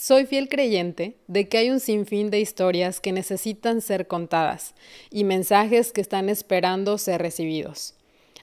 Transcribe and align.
Soy 0.00 0.26
fiel 0.26 0.48
creyente 0.48 1.16
de 1.26 1.48
que 1.48 1.58
hay 1.58 1.70
un 1.70 1.80
sinfín 1.80 2.30
de 2.30 2.38
historias 2.38 3.00
que 3.00 3.10
necesitan 3.10 3.80
ser 3.80 4.06
contadas 4.06 4.76
y 5.10 5.24
mensajes 5.24 5.90
que 5.90 6.00
están 6.00 6.28
esperando 6.28 6.98
ser 6.98 7.20
recibidos. 7.20 7.94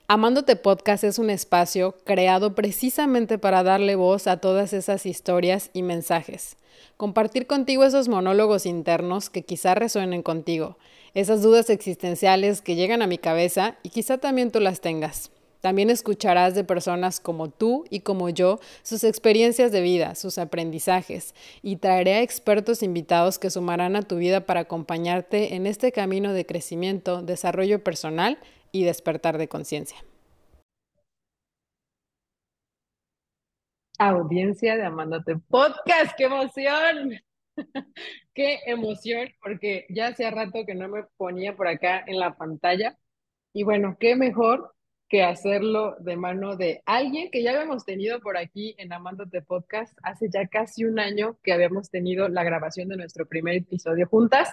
Amándote 0.09 0.57
Podcast 0.57 1.05
es 1.05 1.17
un 1.17 1.29
espacio 1.29 1.95
creado 2.03 2.55
precisamente 2.55 3.37
para 3.37 3.63
darle 3.63 3.95
voz 3.95 4.27
a 4.27 4.41
todas 4.41 4.73
esas 4.73 5.05
historias 5.05 5.69
y 5.71 5.81
mensajes. 5.81 6.57
Compartir 6.97 7.47
contigo 7.47 7.85
esos 7.85 8.09
monólogos 8.09 8.65
internos 8.65 9.29
que 9.29 9.43
quizá 9.43 9.75
resuenen 9.75 10.23
contigo, 10.23 10.77
esas 11.13 11.41
dudas 11.41 11.69
existenciales 11.69 12.61
que 12.61 12.75
llegan 12.75 13.01
a 13.01 13.07
mi 13.07 13.17
cabeza 13.17 13.77
y 13.81 13.91
quizá 13.91 14.17
también 14.17 14.51
tú 14.51 14.59
las 14.59 14.81
tengas. 14.81 15.31
También 15.65 15.89
escucharás 15.89 16.53
de 16.53 16.63
personas 16.63 17.19
como 17.19 17.49
tú 17.49 17.85
y 17.89 18.01
como 18.01 18.29
yo 18.29 18.59
sus 18.83 19.03
experiencias 19.03 19.71
de 19.71 19.81
vida, 19.81 20.13
sus 20.13 20.37
aprendizajes, 20.37 21.33
y 21.63 21.77
traeré 21.77 22.13
a 22.13 22.21
expertos 22.21 22.83
invitados 22.83 23.39
que 23.39 23.49
sumarán 23.49 23.95
a 23.95 24.03
tu 24.03 24.17
vida 24.17 24.45
para 24.45 24.59
acompañarte 24.59 25.55
en 25.55 25.65
este 25.65 25.91
camino 25.91 26.33
de 26.33 26.45
crecimiento, 26.45 27.23
desarrollo 27.23 27.83
personal 27.83 28.37
y 28.71 28.83
despertar 28.83 29.39
de 29.39 29.47
conciencia. 29.47 29.97
Audiencia 33.97 34.75
de 34.75 34.85
Amándote 34.85 35.35
Podcast, 35.49 36.11
qué 36.15 36.25
emoción. 36.25 37.13
qué 38.35 38.59
emoción, 38.67 39.29
porque 39.41 39.87
ya 39.89 40.09
hacía 40.09 40.29
rato 40.29 40.63
que 40.63 40.75
no 40.75 40.87
me 40.89 41.05
ponía 41.17 41.55
por 41.55 41.67
acá 41.67 42.03
en 42.05 42.19
la 42.19 42.35
pantalla. 42.35 42.99
Y 43.51 43.63
bueno, 43.63 43.97
qué 43.99 44.15
mejor 44.15 44.74
que 45.07 45.23
hacerlo 45.23 45.95
de 45.99 46.17
mano 46.17 46.55
de 46.55 46.81
alguien 46.85 47.29
que 47.29 47.43
ya 47.43 47.51
habíamos 47.51 47.85
tenido 47.85 48.19
por 48.19 48.37
aquí 48.37 48.75
en 48.77 48.91
Amándote 48.91 49.41
Podcast 49.41 49.97
hace 50.03 50.29
ya 50.29 50.47
casi 50.47 50.85
un 50.85 50.99
año 50.99 51.37
que 51.43 51.53
habíamos 51.53 51.89
tenido 51.89 52.27
la 52.27 52.43
grabación 52.43 52.89
de 52.89 52.97
nuestro 52.97 53.27
primer 53.27 53.55
episodio 53.55 54.07
juntas. 54.07 54.49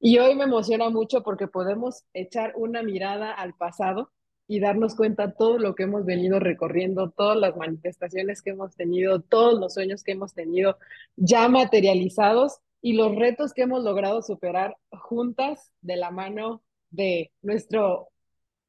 Y 0.00 0.18
hoy 0.18 0.34
me 0.34 0.44
emociona 0.44 0.88
mucho 0.90 1.22
porque 1.22 1.46
podemos 1.46 2.04
echar 2.14 2.54
una 2.56 2.82
mirada 2.82 3.32
al 3.32 3.54
pasado 3.54 4.10
y 4.48 4.60
darnos 4.60 4.94
cuenta 4.96 5.32
todo 5.32 5.58
lo 5.58 5.74
que 5.74 5.84
hemos 5.84 6.04
venido 6.04 6.40
recorriendo, 6.40 7.10
todas 7.10 7.38
las 7.38 7.56
manifestaciones 7.56 8.42
que 8.42 8.50
hemos 8.50 8.74
tenido, 8.74 9.20
todos 9.20 9.58
los 9.60 9.74
sueños 9.74 10.02
que 10.02 10.12
hemos 10.12 10.34
tenido 10.34 10.78
ya 11.16 11.48
materializados 11.48 12.58
y 12.80 12.94
los 12.94 13.14
retos 13.14 13.52
que 13.52 13.62
hemos 13.62 13.84
logrado 13.84 14.22
superar 14.22 14.76
juntas 14.90 15.72
de 15.80 15.96
la 15.96 16.10
mano 16.10 16.62
de 16.90 17.30
nuestro 17.40 18.11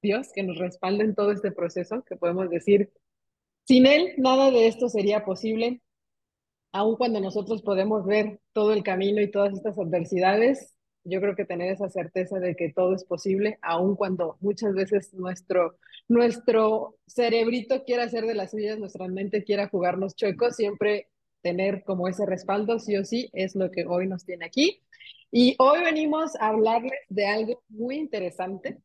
Dios 0.03 0.31
que 0.35 0.43
nos 0.43 0.59
respalde 0.59 1.03
en 1.03 1.15
todo 1.15 1.31
este 1.31 1.51
proceso, 1.51 2.03
que 2.03 2.17
podemos 2.17 2.49
decir, 2.49 2.91
sin 3.65 3.87
Él 3.87 4.13
nada 4.17 4.51
de 4.51 4.67
esto 4.67 4.89
sería 4.89 5.25
posible, 5.25 5.81
aun 6.73 6.97
cuando 6.97 7.21
nosotros 7.21 7.61
podemos 7.63 8.05
ver 8.05 8.39
todo 8.51 8.73
el 8.73 8.83
camino 8.83 9.21
y 9.21 9.31
todas 9.31 9.53
estas 9.53 9.79
adversidades, 9.79 10.75
yo 11.05 11.21
creo 11.21 11.35
que 11.35 11.45
tener 11.45 11.71
esa 11.71 11.89
certeza 11.89 12.39
de 12.39 12.55
que 12.55 12.71
todo 12.71 12.95
es 12.95 13.03
posible, 13.05 13.57
aun 13.61 13.95
cuando 13.95 14.37
muchas 14.41 14.73
veces 14.73 15.13
nuestro, 15.13 15.77
nuestro 16.07 16.97
cerebrito 17.07 17.83
quiera 17.83 18.03
hacer 18.03 18.25
de 18.25 18.35
las 18.35 18.51
suyas, 18.51 18.79
nuestra 18.79 19.07
mente 19.07 19.43
quiera 19.43 19.69
jugarnos 19.69 20.15
chuecos, 20.15 20.55
siempre 20.55 21.09
tener 21.41 21.83
como 21.83 22.07
ese 22.07 22.25
respaldo, 22.25 22.79
sí 22.79 22.95
o 22.97 23.05
sí, 23.05 23.29
es 23.33 23.55
lo 23.55 23.69
que 23.71 23.85
hoy 23.85 24.07
nos 24.07 24.25
tiene 24.25 24.45
aquí. 24.45 24.81
Y 25.31 25.55
hoy 25.59 25.81
venimos 25.83 26.35
a 26.39 26.49
hablarles 26.49 26.99
de 27.09 27.25
algo 27.25 27.63
muy 27.69 27.95
interesante, 27.95 28.77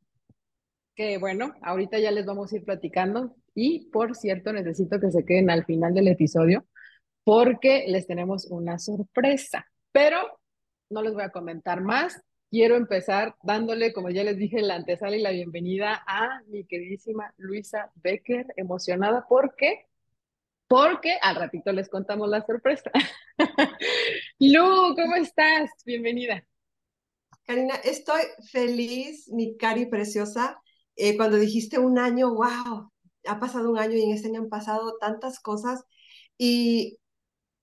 que 0.99 1.17
bueno, 1.17 1.55
ahorita 1.63 2.01
ya 2.01 2.11
les 2.11 2.27
vamos 2.27 2.53
a 2.53 2.57
ir 2.57 2.65
platicando 2.65 3.37
y 3.55 3.89
por 3.91 4.17
cierto 4.17 4.53
necesito 4.53 4.99
que 4.99 5.13
se 5.13 5.25
queden 5.25 5.49
al 5.49 5.65
final 5.65 5.95
del 5.95 6.09
episodio 6.09 6.67
porque 7.23 7.85
les 7.87 8.09
tenemos 8.09 8.47
una 8.47 8.81
sorpresa, 8.81 9.65
pero 9.93 10.41
no 10.91 11.01
les 11.03 11.15
voy 11.15 11.23
a 11.23 11.31
comentar 11.31 11.83
más. 11.83 12.21
Quiero 12.51 12.75
empezar 12.75 13.37
dándole, 13.45 13.93
como 13.93 14.11
ya 14.11 14.25
les 14.25 14.39
dije, 14.39 14.61
la 14.61 14.75
antesala 14.75 15.17
y 15.17 15.23
la 15.23 15.31
bienvenida 15.31 16.03
a 16.05 16.41
mi 16.49 16.65
queridísima 16.65 17.33
Luisa 17.37 17.93
Becker, 17.95 18.47
emocionada 18.57 19.25
porque, 19.29 19.87
porque 20.67 21.17
al 21.23 21.37
ratito 21.37 21.71
les 21.71 21.89
contamos 21.89 22.29
la 22.29 22.45
sorpresa. 22.45 22.91
Lu, 24.41 24.97
¿cómo 24.97 25.15
estás? 25.15 25.71
Bienvenida. 25.87 26.45
Karina, 27.45 27.77
estoy 27.85 28.23
feliz, 28.51 29.29
mi 29.29 29.57
cari 29.57 29.87
preciosa. 29.87 30.61
Eh, 30.99 31.17
cuando 31.17 31.37
dijiste 31.37 31.79
un 31.79 31.97
año, 31.99 32.35
wow, 32.35 32.91
ha 33.27 33.41
pasado 33.41 33.71
un 33.71 33.79
año 33.79 33.97
y 33.97 34.03
en 34.03 34.11
este 34.11 34.29
año 34.29 34.41
han 34.41 34.49
pasado 34.49 34.97
tantas 34.99 35.39
cosas. 35.41 35.85
Y 36.37 36.99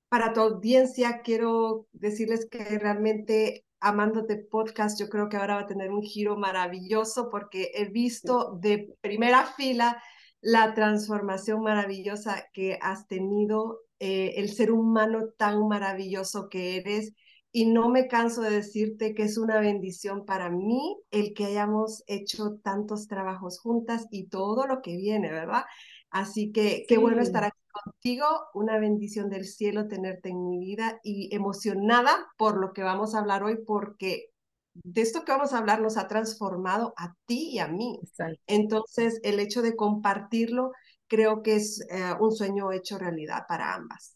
para 0.09 0.33
tu 0.33 0.39
audiencia, 0.39 1.21
quiero 1.21 1.87
decirles 1.91 2.47
que 2.49 2.63
realmente 2.79 3.65
Amándote 3.81 4.37
Podcast, 4.37 4.97
yo 4.99 5.09
creo 5.09 5.27
que 5.27 5.37
ahora 5.37 5.55
va 5.55 5.61
a 5.61 5.67
tener 5.67 5.91
un 5.91 6.01
giro 6.01 6.37
maravilloso 6.37 7.29
porque 7.29 7.71
he 7.75 7.85
visto 7.85 8.57
de 8.61 8.95
primera 9.01 9.45
fila 9.45 10.01
la 10.39 10.73
transformación 10.73 11.61
maravillosa 11.61 12.47
que 12.53 12.79
has 12.81 13.05
tenido, 13.07 13.81
eh, 13.99 14.35
el 14.37 14.49
ser 14.49 14.71
humano 14.71 15.25
tan 15.37 15.67
maravilloso 15.67 16.47
que 16.49 16.77
eres 16.77 17.13
y 17.55 17.67
no 17.67 17.87
me 17.87 18.09
canso 18.09 18.41
de 18.41 18.49
decirte 18.49 19.15
que 19.15 19.23
es 19.23 19.37
una 19.37 19.61
bendición 19.61 20.25
para 20.25 20.49
mí 20.49 20.97
el 21.09 21.33
que 21.33 21.45
hayamos 21.45 22.03
hecho 22.05 22.57
tantos 22.61 23.07
trabajos 23.07 23.61
juntas 23.61 24.07
y 24.11 24.27
todo 24.27 24.67
lo 24.67 24.81
que 24.81 24.97
viene, 24.97 25.31
¿verdad? 25.31 25.63
Así 26.09 26.51
que 26.51 26.83
qué 26.85 26.97
bueno 26.97 27.21
estar 27.21 27.45
aquí 27.45 27.57
contigo, 27.71 28.25
una 28.53 28.77
bendición 28.77 29.29
del 29.29 29.45
cielo 29.45 29.87
tenerte 29.87 30.27
en 30.27 30.43
mi 30.49 30.59
vida 30.59 30.99
y 31.01 31.33
emocionada 31.33 32.27
por 32.37 32.59
lo 32.59 32.73
que 32.73 32.83
vamos 32.83 33.15
a 33.15 33.19
hablar 33.19 33.41
hoy 33.45 33.59
porque 33.65 34.33
de 34.73 35.01
esto 35.01 35.23
que 35.23 35.31
vamos 35.31 35.53
a 35.53 35.59
hablar 35.59 35.79
nos 35.79 35.95
ha 35.95 36.09
transformado 36.09 36.93
a 36.97 37.15
ti 37.25 37.51
y 37.53 37.59
a 37.59 37.69
mí. 37.69 38.01
Entonces, 38.47 39.21
el 39.23 39.39
hecho 39.39 39.61
de 39.61 39.77
compartirlo 39.77 40.73
creo 41.07 41.41
que 41.41 41.55
es 41.55 41.79
eh, 41.89 42.15
un 42.19 42.33
sueño 42.33 42.73
hecho 42.73 42.97
realidad 42.97 43.43
para 43.47 43.75
ambas. 43.75 44.14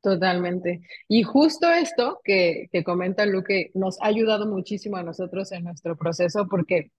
Totalmente. 0.00 0.80
Y 1.08 1.24
justo 1.24 1.70
esto 1.70 2.20
que, 2.22 2.68
que 2.70 2.84
comenta 2.84 3.26
Luque 3.26 3.70
nos 3.74 4.00
ha 4.00 4.06
ayudado 4.06 4.46
muchísimo 4.46 4.96
a 4.96 5.02
nosotros 5.02 5.50
en 5.52 5.64
nuestro 5.64 5.96
proceso 5.96 6.46
porque 6.48 6.92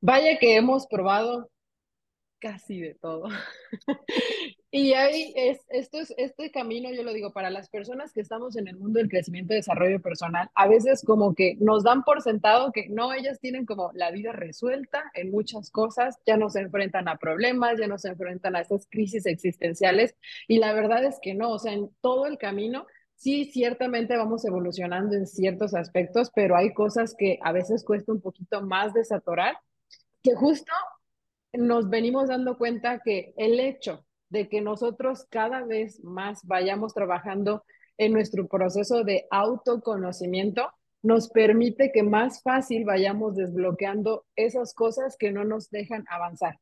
vaya 0.00 0.38
que 0.38 0.56
hemos 0.56 0.86
probado 0.86 1.50
casi 2.38 2.80
de 2.80 2.94
todo. 2.94 3.28
y 4.76 4.92
ahí 4.92 5.32
es, 5.34 5.64
esto 5.70 5.98
es, 5.98 6.12
este 6.18 6.50
camino, 6.50 6.92
yo 6.92 7.02
lo 7.02 7.14
digo, 7.14 7.32
para 7.32 7.48
las 7.48 7.70
personas 7.70 8.12
que 8.12 8.20
estamos 8.20 8.56
en 8.56 8.68
el 8.68 8.76
mundo 8.76 8.98
del 8.98 9.08
crecimiento 9.08 9.54
y 9.54 9.56
desarrollo 9.56 10.02
personal, 10.02 10.50
a 10.54 10.68
veces 10.68 11.02
como 11.02 11.34
que 11.34 11.56
nos 11.60 11.82
dan 11.82 12.04
por 12.04 12.20
sentado 12.20 12.72
que 12.72 12.86
no, 12.90 13.14
ellas 13.14 13.40
tienen 13.40 13.64
como 13.64 13.90
la 13.94 14.10
vida 14.10 14.32
resuelta 14.32 15.10
en 15.14 15.30
muchas 15.30 15.70
cosas, 15.70 16.18
ya 16.26 16.36
no 16.36 16.50
se 16.50 16.60
enfrentan 16.60 17.08
a 17.08 17.16
problemas, 17.16 17.78
ya 17.80 17.86
no 17.86 17.96
se 17.96 18.08
enfrentan 18.08 18.54
a 18.54 18.60
estas 18.60 18.86
crisis 18.90 19.24
existenciales, 19.24 20.14
y 20.46 20.58
la 20.58 20.74
verdad 20.74 21.04
es 21.04 21.18
que 21.22 21.32
no, 21.32 21.52
o 21.52 21.58
sea, 21.58 21.72
en 21.72 21.90
todo 22.02 22.26
el 22.26 22.36
camino 22.36 22.86
sí, 23.14 23.46
ciertamente 23.46 24.14
vamos 24.18 24.44
evolucionando 24.44 25.16
en 25.16 25.26
ciertos 25.26 25.72
aspectos, 25.72 26.30
pero 26.34 26.54
hay 26.54 26.74
cosas 26.74 27.14
que 27.16 27.38
a 27.42 27.52
veces 27.52 27.82
cuesta 27.82 28.12
un 28.12 28.20
poquito 28.20 28.60
más 28.60 28.92
desatorar, 28.92 29.56
que 30.22 30.34
justo 30.34 30.72
nos 31.54 31.88
venimos 31.88 32.28
dando 32.28 32.58
cuenta 32.58 33.00
que 33.02 33.32
el 33.38 33.58
hecho 33.58 34.05
de 34.36 34.48
que 34.48 34.60
nosotros 34.60 35.24
cada 35.30 35.64
vez 35.64 36.04
más 36.04 36.44
vayamos 36.44 36.92
trabajando 36.92 37.64
en 37.96 38.12
nuestro 38.12 38.46
proceso 38.46 39.02
de 39.02 39.26
autoconocimiento 39.30 40.70
nos 41.02 41.30
permite 41.30 41.90
que 41.90 42.02
más 42.02 42.42
fácil 42.42 42.84
vayamos 42.84 43.34
desbloqueando 43.34 44.26
esas 44.36 44.74
cosas 44.74 45.16
que 45.16 45.32
no 45.32 45.44
nos 45.44 45.70
dejan 45.70 46.04
avanzar. 46.10 46.58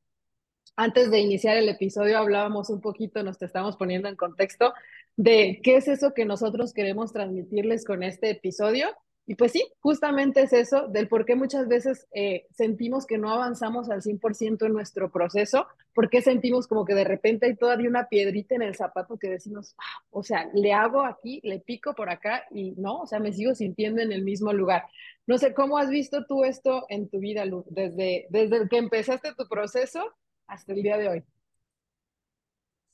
Antes 0.77 1.11
de 1.11 1.19
iniciar 1.19 1.57
el 1.57 1.69
episodio 1.69 2.19
hablábamos 2.19 2.71
un 2.71 2.81
poquito, 2.81 3.23
nos 3.25 3.43
estamos 3.43 3.77
poniendo 3.77 4.09
en 4.09 4.17
contexto 4.17 4.73
de 5.17 5.61
qué 5.65 5.77
es 5.77 5.89
eso 5.89 6.15
que 6.15 6.25
nosotros 6.25 6.73
queremos 6.73 7.13
transmitirles 7.13 7.85
con 7.85 8.05
este 8.05 8.31
episodio 8.31 8.89
y 9.27 9.37
pues 9.37 9.53
sí, 9.53 9.65
justamente 9.81 10.43
es 10.43 10.53
eso, 10.53 10.87
del 10.89 11.09
por 11.09 11.25
qué 11.25 11.35
muchas 11.35 11.67
veces 11.67 12.07
eh, 12.13 12.47
sentimos 12.51 13.07
que 13.07 13.17
no 13.17 13.31
avanzamos 13.31 13.89
al 13.89 14.03
100% 14.03 14.67
en 14.67 14.73
nuestro 14.75 15.11
proceso, 15.11 15.67
porque 15.95 16.21
sentimos 16.21 16.67
como 16.67 16.85
que 16.85 16.95
de 16.95 17.05
repente 17.05 17.47
hay 17.47 17.57
todavía 17.57 17.89
una 17.89 18.09
piedrita 18.09 18.55
en 18.55 18.63
el 18.63 18.75
zapato 18.75 19.17
que 19.17 19.31
decimos, 19.31 19.75
ah, 19.79 20.05
o 20.11 20.23
sea, 20.23 20.51
le 20.53 20.75
hago 20.75 21.05
aquí, 21.05 21.41
le 21.43 21.59
pico 21.61 21.95
por 21.95 22.11
acá 22.11 22.45
y 22.51 22.73
no, 22.73 23.01
o 23.01 23.07
sea, 23.07 23.19
me 23.19 23.33
sigo 23.33 23.55
sintiendo 23.55 24.03
en 24.03 24.13
el 24.13 24.25
mismo 24.25 24.53
lugar. 24.53 24.85
No 25.27 25.39
sé, 25.39 25.55
¿cómo 25.55 25.79
has 25.79 25.89
visto 25.89 26.27
tú 26.27 26.45
esto 26.45 26.85
en 26.91 27.09
tu 27.09 27.19
vida, 27.19 27.47
Lu, 27.47 27.65
desde, 27.71 28.27
desde 28.29 28.69
que 28.69 28.77
empezaste 28.77 29.35
tu 29.35 29.49
proceso 29.49 30.15
hasta 30.47 30.75
el 30.75 30.83
día 30.83 30.99
de 30.99 31.09
hoy? 31.09 31.25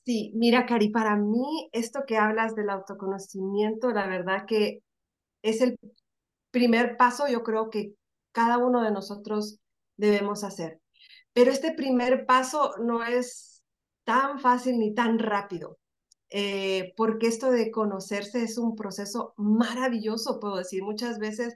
Sí, 0.05 0.31
mira, 0.35 0.65
Cari, 0.65 0.89
para 0.89 1.15
mí 1.17 1.69
esto 1.73 2.05
que 2.07 2.17
hablas 2.17 2.55
del 2.55 2.69
autoconocimiento, 2.69 3.91
la 3.91 4.07
verdad 4.07 4.45
que 4.47 4.81
es 5.43 5.61
el 5.61 5.77
primer 6.51 6.97
paso 6.97 7.27
yo 7.27 7.43
creo 7.43 7.69
que 7.69 7.93
cada 8.31 8.57
uno 8.57 8.83
de 8.83 8.91
nosotros 8.91 9.59
debemos 9.97 10.43
hacer. 10.43 10.81
Pero 11.33 11.51
este 11.51 11.73
primer 11.73 12.25
paso 12.25 12.73
no 12.83 13.03
es 13.03 13.63
tan 14.03 14.39
fácil 14.39 14.79
ni 14.79 14.93
tan 14.93 15.19
rápido. 15.19 15.77
eh, 16.29 16.93
porque 16.97 17.27
esto 17.27 17.51
de 17.51 17.71
conocerse 17.71 18.43
es 18.43 18.57
un 18.57 18.75
proceso 18.75 19.33
maravilloso, 19.37 20.39
puedo 20.39 20.57
decir. 20.57 20.83
Muchas 20.83 21.19
veces 21.19 21.55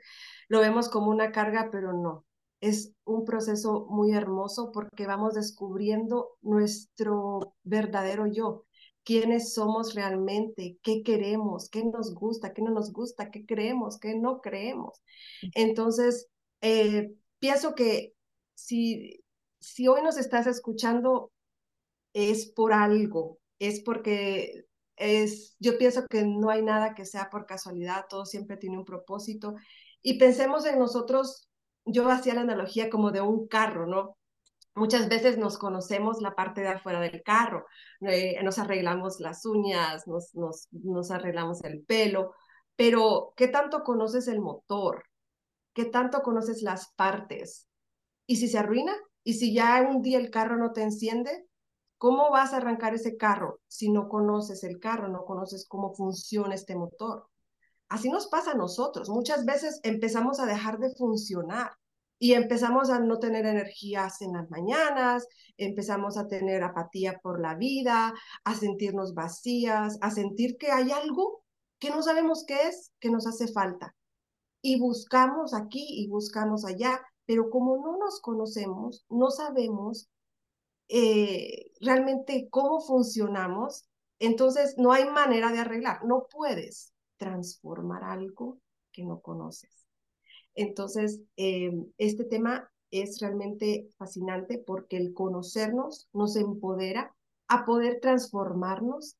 lo 0.49 0.59
vemos 0.59 0.89
como 0.89 1.09
una 1.11 1.31
carga, 1.31 1.69
pero 1.71 1.93
no. 1.93 2.25
Es 2.61 2.93
un 3.05 3.25
proceso 3.25 3.85
muy 3.89 4.13
hermoso 4.13 4.71
porque 4.73 5.07
vamos 5.07 5.33
descubriendo 5.33 6.31
nuestro 6.41 7.55
verdadero 7.63 8.27
yo, 8.27 8.65
quiénes 9.05 9.53
somos 9.53 9.93
realmente, 9.93 10.77
qué 10.81 11.03
queremos, 11.03 11.69
qué 11.69 11.85
nos 11.85 12.13
gusta, 12.13 12.53
qué 12.53 12.61
no 12.61 12.71
nos 12.71 12.91
gusta, 12.91 13.31
qué 13.31 13.45
creemos, 13.45 13.99
qué 13.99 14.15
no 14.15 14.41
creemos. 14.41 15.01
Entonces, 15.53 16.27
eh, 16.61 17.13
pienso 17.39 17.75
que 17.75 18.13
si, 18.55 19.23
si 19.59 19.87
hoy 19.87 20.01
nos 20.01 20.17
estás 20.17 20.47
escuchando, 20.47 21.31
es 22.13 22.47
por 22.47 22.73
algo, 22.73 23.39
es 23.59 23.81
porque 23.81 24.65
es, 24.95 25.55
yo 25.59 25.77
pienso 25.77 26.07
que 26.07 26.25
no 26.25 26.49
hay 26.49 26.63
nada 26.63 26.95
que 26.95 27.05
sea 27.05 27.29
por 27.29 27.45
casualidad, 27.45 28.05
todo 28.09 28.25
siempre 28.25 28.57
tiene 28.57 28.77
un 28.77 28.85
propósito. 28.85 29.55
Y 30.01 30.17
pensemos 30.17 30.65
en 30.65 30.79
nosotros, 30.79 31.47
yo 31.85 32.09
hacía 32.09 32.33
la 32.33 32.41
analogía 32.41 32.89
como 32.89 33.11
de 33.11 33.21
un 33.21 33.47
carro, 33.47 33.85
¿no? 33.85 34.17
Muchas 34.75 35.07
veces 35.07 35.37
nos 35.37 35.57
conocemos 35.57 36.21
la 36.21 36.35
parte 36.35 36.59
de 36.61 36.67
afuera 36.67 36.99
del 36.99 37.23
carro, 37.23 37.65
eh, 38.01 38.41
nos 38.43 38.59
arreglamos 38.59 39.21
las 39.21 39.45
uñas, 39.45 40.05
nos, 40.05 40.35
nos, 40.35 40.67
nos 40.71 41.11
arreglamos 41.11 41.63
el 41.63 41.83
pelo, 41.85 42.33
pero 42.75 43.33
¿qué 43.37 43.47
tanto 43.47 43.83
conoces 43.83 44.27
el 44.27 44.41
motor? 44.41 45.05
¿Qué 45.73 45.85
tanto 45.85 46.21
conoces 46.21 46.61
las 46.61 46.93
partes? 46.95 47.69
¿Y 48.27 48.35
si 48.35 48.49
se 48.49 48.57
arruina? 48.57 48.93
¿Y 49.23 49.35
si 49.35 49.53
ya 49.53 49.81
un 49.81 50.01
día 50.01 50.19
el 50.19 50.29
carro 50.29 50.57
no 50.57 50.73
te 50.73 50.81
enciende? 50.81 51.47
¿Cómo 51.97 52.29
vas 52.29 52.51
a 52.53 52.57
arrancar 52.57 52.93
ese 52.93 53.15
carro 53.15 53.61
si 53.67 53.89
no 53.89 54.09
conoces 54.09 54.63
el 54.65 54.79
carro, 54.79 55.07
no 55.07 55.23
conoces 55.23 55.65
cómo 55.67 55.93
funciona 55.93 56.53
este 56.53 56.75
motor? 56.75 57.29
Así 57.87 58.09
nos 58.09 58.27
pasa 58.27 58.51
a 58.51 58.55
nosotros. 58.55 59.09
Muchas 59.09 59.45
veces 59.45 59.79
empezamos 59.83 60.39
a 60.39 60.45
dejar 60.45 60.79
de 60.79 60.93
funcionar 60.95 61.71
y 62.17 62.33
empezamos 62.33 62.89
a 62.89 62.99
no 62.99 63.19
tener 63.19 63.45
energías 63.45 64.21
en 64.21 64.33
las 64.33 64.49
mañanas, 64.49 65.27
empezamos 65.57 66.17
a 66.17 66.27
tener 66.27 66.63
apatía 66.63 67.19
por 67.21 67.41
la 67.41 67.55
vida, 67.55 68.13
a 68.43 68.55
sentirnos 68.55 69.13
vacías, 69.13 69.97
a 70.01 70.11
sentir 70.11 70.57
que 70.57 70.71
hay 70.71 70.91
algo 70.91 71.43
que 71.79 71.89
no 71.89 72.01
sabemos 72.01 72.45
qué 72.47 72.55
es, 72.67 72.93
que 72.99 73.09
nos 73.09 73.27
hace 73.27 73.51
falta. 73.51 73.95
Y 74.61 74.79
buscamos 74.79 75.53
aquí 75.53 75.85
y 75.87 76.07
buscamos 76.07 76.65
allá, 76.65 77.01
pero 77.25 77.49
como 77.49 77.77
no 77.77 77.97
nos 77.97 78.21
conocemos, 78.21 79.05
no 79.09 79.29
sabemos 79.29 80.09
eh, 80.87 81.71
realmente 81.81 82.47
cómo 82.49 82.79
funcionamos, 82.79 83.87
entonces 84.19 84.75
no 84.77 84.91
hay 84.91 85.05
manera 85.05 85.51
de 85.51 85.59
arreglar, 85.59 86.05
no 86.05 86.27
puedes 86.29 86.93
transformar 87.17 88.03
algo 88.03 88.59
que 88.91 89.03
no 89.03 89.19
conoces. 89.19 89.84
Entonces, 90.55 91.21
eh, 91.37 91.71
este 91.97 92.23
tema 92.23 92.71
es 92.91 93.19
realmente 93.19 93.89
fascinante 93.97 94.57
porque 94.57 94.97
el 94.97 95.13
conocernos 95.13 96.09
nos 96.13 96.35
empodera 96.35 97.13
a 97.47 97.65
poder 97.65 97.99
transformarnos 98.01 99.17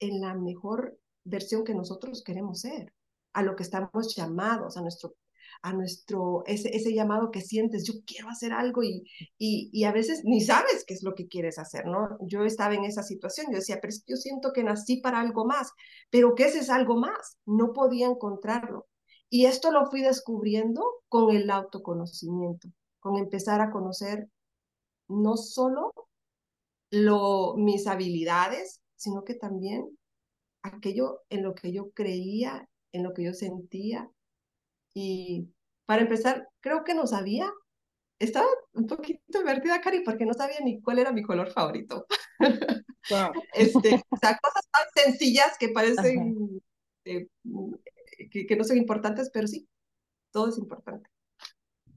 en 0.00 0.20
la 0.20 0.34
mejor 0.34 0.98
versión 1.24 1.64
que 1.64 1.74
nosotros 1.74 2.22
queremos 2.22 2.60
ser, 2.60 2.92
a 3.32 3.42
lo 3.42 3.56
que 3.56 3.62
estamos 3.62 4.14
llamados, 4.14 4.76
a 4.76 4.82
nuestro, 4.82 5.14
a 5.62 5.72
nuestro 5.72 6.42
ese, 6.46 6.76
ese 6.76 6.92
llamado 6.92 7.30
que 7.30 7.40
sientes, 7.40 7.86
yo 7.86 7.94
quiero 8.04 8.28
hacer 8.28 8.52
algo 8.52 8.82
y, 8.82 9.04
y, 9.38 9.70
y, 9.72 9.84
a 9.84 9.92
veces 9.92 10.22
ni 10.24 10.40
sabes 10.40 10.84
qué 10.86 10.94
es 10.94 11.02
lo 11.02 11.14
que 11.14 11.28
quieres 11.28 11.58
hacer, 11.58 11.86
¿no? 11.86 12.18
Yo 12.20 12.44
estaba 12.44 12.74
en 12.74 12.84
esa 12.84 13.02
situación, 13.02 13.46
yo 13.50 13.58
decía, 13.58 13.78
pero 13.80 13.94
yo 14.06 14.16
siento 14.16 14.52
que 14.52 14.64
nací 14.64 14.98
para 14.98 15.20
algo 15.20 15.46
más, 15.46 15.72
pero 16.10 16.34
¿qué 16.34 16.44
es 16.46 16.56
ese 16.56 16.72
algo 16.72 16.96
más? 16.96 17.38
No 17.46 17.72
podía 17.72 18.06
encontrarlo. 18.06 18.86
Y 19.30 19.46
esto 19.46 19.72
lo 19.72 19.86
fui 19.86 20.02
descubriendo 20.02 20.84
con 21.08 21.34
el 21.34 21.50
autoconocimiento, 21.50 22.68
con 23.00 23.16
empezar 23.16 23.60
a 23.60 23.70
conocer 23.70 24.28
no 25.08 25.36
solo 25.36 25.92
lo, 26.90 27.54
mis 27.56 27.86
habilidades, 27.86 28.80
sino 28.96 29.24
que 29.24 29.34
también 29.34 29.88
aquello 30.62 31.22
en 31.28 31.42
lo 31.42 31.54
que 31.54 31.72
yo 31.72 31.90
creía, 31.90 32.68
en 32.92 33.02
lo 33.02 33.12
que 33.12 33.24
yo 33.24 33.34
sentía. 33.34 34.08
Y 34.94 35.48
para 35.86 36.02
empezar, 36.02 36.48
creo 36.60 36.84
que 36.84 36.94
no 36.94 37.06
sabía, 37.06 37.52
estaba 38.18 38.46
un 38.72 38.86
poquito 38.86 39.38
divertida, 39.38 39.80
Cari, 39.80 40.00
porque 40.00 40.24
no 40.24 40.34
sabía 40.34 40.60
ni 40.60 40.80
cuál 40.80 41.00
era 41.00 41.12
mi 41.12 41.22
color 41.22 41.50
favorito. 41.50 42.06
este, 43.54 44.02
o 44.08 44.16
sea, 44.16 44.38
cosas 44.38 44.68
tan 44.70 45.04
sencillas 45.04 45.58
que 45.58 45.68
parecen 45.68 46.62
que, 48.30 48.56
no 48.56 48.64
son 48.64 48.76
importantes, 48.76 49.30
pero 49.32 49.46
sí, 49.46 49.68
todo 50.32 50.48
es 50.48 50.58
importante. 50.58 51.08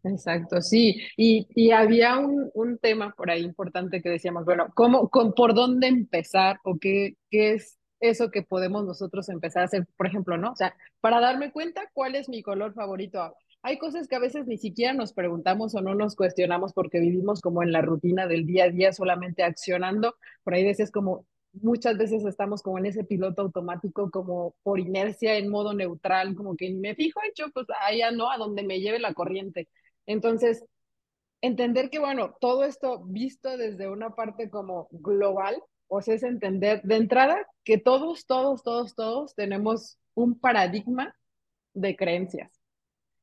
Exacto, 0.03 0.61
sí. 0.61 1.01
Y, 1.17 1.47
y 1.55 1.71
había 1.71 2.17
un, 2.17 2.49
un, 2.53 2.77
tema 2.77 3.13
por 3.17 3.29
ahí 3.29 3.43
importante 3.43 4.01
que 4.01 4.09
decíamos, 4.09 4.45
bueno, 4.45 4.67
¿cómo, 4.75 5.09
con, 5.09 5.33
¿por 5.33 5.53
dónde 5.53 5.87
empezar 5.87 6.59
o 6.63 6.77
qué, 6.77 7.15
qué 7.29 7.53
es 7.53 7.77
eso 7.99 8.29
que 8.31 8.43
podemos 8.43 8.85
nosotros 8.85 9.29
empezar 9.29 9.63
a 9.63 9.65
hacer, 9.65 9.87
por 9.97 10.07
ejemplo, 10.07 10.37
¿no? 10.37 10.51
O 10.51 10.55
sea, 10.55 10.75
para 11.01 11.19
darme 11.19 11.51
cuenta 11.51 11.89
cuál 11.93 12.15
es 12.15 12.29
mi 12.29 12.41
color 12.43 12.73
favorito. 12.73 13.35
Hay 13.63 13.77
cosas 13.79 14.07
que 14.07 14.15
a 14.15 14.19
veces 14.19 14.45
ni 14.45 14.57
siquiera 14.57 14.93
nos 14.93 15.13
preguntamos 15.13 15.73
o 15.75 15.81
no 15.81 15.95
nos 15.95 16.15
cuestionamos 16.15 16.73
porque 16.73 16.99
vivimos 16.99 17.41
como 17.41 17.63
en 17.63 17.71
la 17.71 17.81
rutina 17.81 18.27
del 18.27 18.45
día 18.45 18.65
a 18.65 18.69
día 18.69 18.93
solamente 18.93 19.43
accionando. 19.43 20.15
Por 20.43 20.53
ahí 20.53 20.63
veces 20.63 20.91
como, 20.91 21.25
muchas 21.53 21.97
veces 21.97 22.25
estamos 22.25 22.61
como 22.61 22.77
en 22.77 22.87
ese 22.87 23.03
piloto 23.03 23.41
automático, 23.41 24.11
como 24.11 24.55
por 24.63 24.79
inercia, 24.79 25.37
en 25.37 25.49
modo 25.49 25.73
neutral, 25.73 26.35
como 26.35 26.55
que 26.55 26.73
me 26.73 26.95
fijo 26.95 27.19
hecho, 27.29 27.49
pues 27.53 27.67
allá 27.81 28.11
no, 28.11 28.31
a 28.31 28.37
donde 28.37 28.63
me 28.63 28.79
lleve 28.79 28.99
la 28.99 29.13
corriente. 29.13 29.67
Entonces, 30.05 30.65
entender 31.41 31.89
que, 31.89 31.99
bueno, 31.99 32.35
todo 32.39 32.63
esto 32.63 33.03
visto 33.05 33.57
desde 33.57 33.89
una 33.89 34.11
parte 34.15 34.49
como 34.49 34.87
global, 34.91 35.61
o 35.87 36.01
sea, 36.01 36.15
es 36.15 36.23
entender 36.23 36.81
de 36.83 36.95
entrada 36.95 37.37
que 37.63 37.77
todos, 37.77 38.25
todos, 38.25 38.63
todos, 38.63 38.95
todos 38.95 39.35
tenemos 39.35 39.97
un 40.15 40.39
paradigma 40.39 41.15
de 41.73 41.95
creencias. 41.95 42.51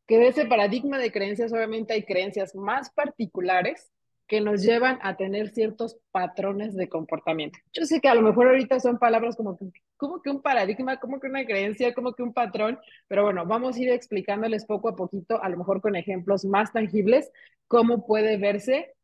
Que 0.06 0.18
de 0.18 0.28
ese 0.28 0.46
paradigma 0.46 0.98
de 0.98 1.12
creencias, 1.12 1.52
obviamente 1.52 1.94
hay 1.94 2.04
creencias 2.04 2.54
más 2.54 2.90
particulares 2.90 3.90
que 4.26 4.40
nos 4.40 4.62
llevan 4.62 4.98
a 5.02 5.16
tener 5.16 5.50
ciertos 5.50 5.98
patrones 6.10 6.74
de 6.74 6.88
comportamiento. 6.88 7.58
Yo 7.72 7.84
sé 7.84 8.00
que 8.00 8.08
a 8.08 8.14
lo 8.14 8.22
mejor 8.22 8.48
ahorita 8.48 8.80
son 8.80 8.98
palabras 8.98 9.36
como 9.36 9.58
que, 9.58 9.70
como 9.96 10.22
que 10.22 10.30
un 10.30 10.40
paradigma, 10.40 10.98
como 10.98 11.20
que 11.20 11.26
una 11.26 11.44
creencia, 11.44 11.94
como 11.94 12.14
que 12.14 12.22
un 12.22 12.32
patrón, 12.32 12.78
pero 13.06 13.24
bueno, 13.24 13.44
vamos 13.46 13.76
a 13.76 13.80
ir 13.80 13.90
explicándoles 13.90 14.64
poco 14.64 14.88
a 14.88 14.96
poquito, 14.96 15.42
a 15.42 15.48
lo 15.48 15.58
mejor 15.58 15.80
con 15.80 15.94
ejemplos 15.94 16.44
más 16.44 16.72
tangibles, 16.72 17.30
cómo 17.68 18.06
puede 18.06 18.38
verse 18.38 18.94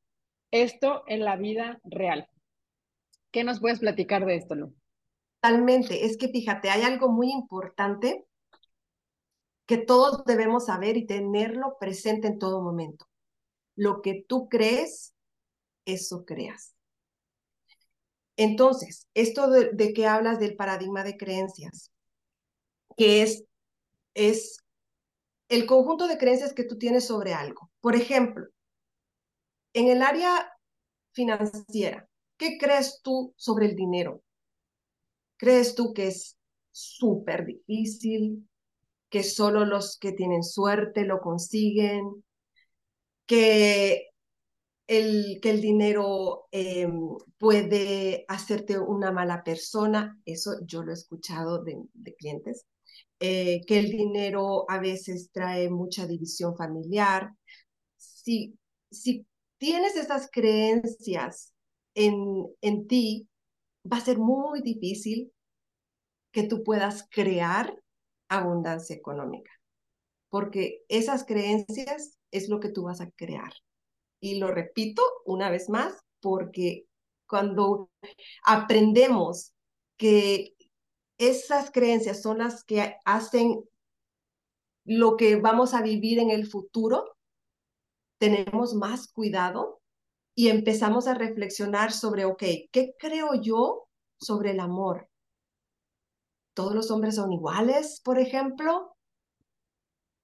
esto 0.50 1.04
en 1.06 1.24
la 1.24 1.36
vida 1.36 1.80
real. 1.84 2.26
¿Qué 3.30 3.44
nos 3.44 3.60
puedes 3.60 3.80
platicar 3.80 4.24
de 4.24 4.36
esto, 4.36 4.54
Lu? 4.54 4.74
Totalmente, 5.40 6.04
es 6.04 6.16
que 6.16 6.28
fíjate, 6.28 6.70
hay 6.70 6.82
algo 6.82 7.10
muy 7.10 7.30
importante 7.30 8.26
que 9.66 9.78
todos 9.78 10.24
debemos 10.24 10.66
saber 10.66 10.96
y 10.96 11.06
tenerlo 11.06 11.76
presente 11.78 12.26
en 12.26 12.38
todo 12.38 12.60
momento 12.60 13.09
lo 13.76 14.02
que 14.02 14.24
tú 14.26 14.48
crees, 14.48 15.14
eso 15.84 16.24
creas. 16.24 16.74
Entonces, 18.36 19.06
esto 19.14 19.50
de, 19.50 19.92
que 19.92 20.06
hablas 20.06 20.40
del 20.40 20.56
paradigma 20.56 21.04
de 21.04 21.16
creencias, 21.16 21.90
que 22.96 23.22
es, 23.22 23.44
es 24.14 24.58
el 25.48 25.66
conjunto 25.66 26.06
de 26.06 26.16
creencias 26.16 26.54
que 26.54 26.64
tú 26.64 26.78
tienes 26.78 27.06
sobre 27.06 27.34
algo. 27.34 27.70
Por 27.80 27.96
ejemplo, 27.96 28.46
en 29.74 29.88
el 29.88 30.02
área 30.02 30.52
financiera, 31.12 32.08
¿qué 32.38 32.56
crees 32.58 33.00
tú 33.02 33.34
sobre 33.36 33.66
el 33.66 33.76
dinero? 33.76 34.22
¿Crees 35.36 35.74
tú 35.74 35.92
que 35.92 36.08
es 36.08 36.38
súper 36.70 37.44
difícil, 37.44 38.48
que 39.10 39.22
solo 39.22 39.64
los 39.64 39.98
que 39.98 40.12
tienen 40.12 40.44
suerte 40.44 41.04
lo 41.04 41.20
consiguen, 41.20 42.24
que 43.30 44.08
el, 44.88 45.38
que 45.40 45.50
el 45.50 45.60
dinero 45.60 46.48
em, 46.50 47.16
puede 47.38 48.24
hacerte 48.26 48.76
una 48.76 49.12
mala 49.12 49.44
persona, 49.44 50.18
eso 50.24 50.56
yo 50.66 50.82
lo 50.82 50.90
he 50.90 50.94
escuchado 50.94 51.62
de, 51.62 51.78
clientes, 52.18 52.66
eh, 53.20 53.60
que 53.68 53.78
el 53.78 53.92
dinero 53.92 54.68
a 54.68 54.80
veces 54.80 55.30
trae 55.30 55.70
mucha 55.70 56.08
división 56.08 56.56
familiar. 56.56 57.30
Si, 57.98 58.58
si 58.90 59.24
tienes 59.58 59.94
esas 59.94 60.28
creencias 60.32 61.54
en, 61.94 62.48
en 62.60 62.88
ti, 62.88 63.28
va 63.86 63.98
a 63.98 64.04
ser 64.04 64.18
muy 64.18 64.60
difícil 64.60 65.32
que 66.32 66.48
tú 66.48 66.64
puedas 66.64 67.06
crear 67.12 67.80
abundancia 68.28 68.96
económica, 68.96 69.52
porque 70.30 70.82
esas 70.88 71.24
creencias 71.24 72.18
es 72.30 72.48
lo 72.48 72.60
que 72.60 72.68
tú 72.68 72.84
vas 72.84 73.00
a 73.00 73.10
crear. 73.10 73.52
Y 74.20 74.38
lo 74.38 74.48
repito 74.48 75.02
una 75.24 75.50
vez 75.50 75.68
más, 75.68 76.00
porque 76.20 76.86
cuando 77.26 77.90
aprendemos 78.44 79.52
que 79.96 80.54
esas 81.18 81.70
creencias 81.70 82.22
son 82.22 82.38
las 82.38 82.64
que 82.64 82.96
hacen 83.04 83.62
lo 84.84 85.16
que 85.16 85.36
vamos 85.36 85.74
a 85.74 85.82
vivir 85.82 86.18
en 86.18 86.30
el 86.30 86.46
futuro, 86.46 87.16
tenemos 88.18 88.74
más 88.74 89.08
cuidado 89.12 89.80
y 90.34 90.48
empezamos 90.48 91.06
a 91.06 91.14
reflexionar 91.14 91.92
sobre, 91.92 92.24
ok, 92.24 92.42
¿qué 92.72 92.94
creo 92.98 93.34
yo 93.34 93.88
sobre 94.18 94.52
el 94.52 94.60
amor? 94.60 95.08
¿Todos 96.54 96.74
los 96.74 96.90
hombres 96.90 97.16
son 97.16 97.32
iguales, 97.32 98.00
por 98.04 98.18
ejemplo? 98.18 98.96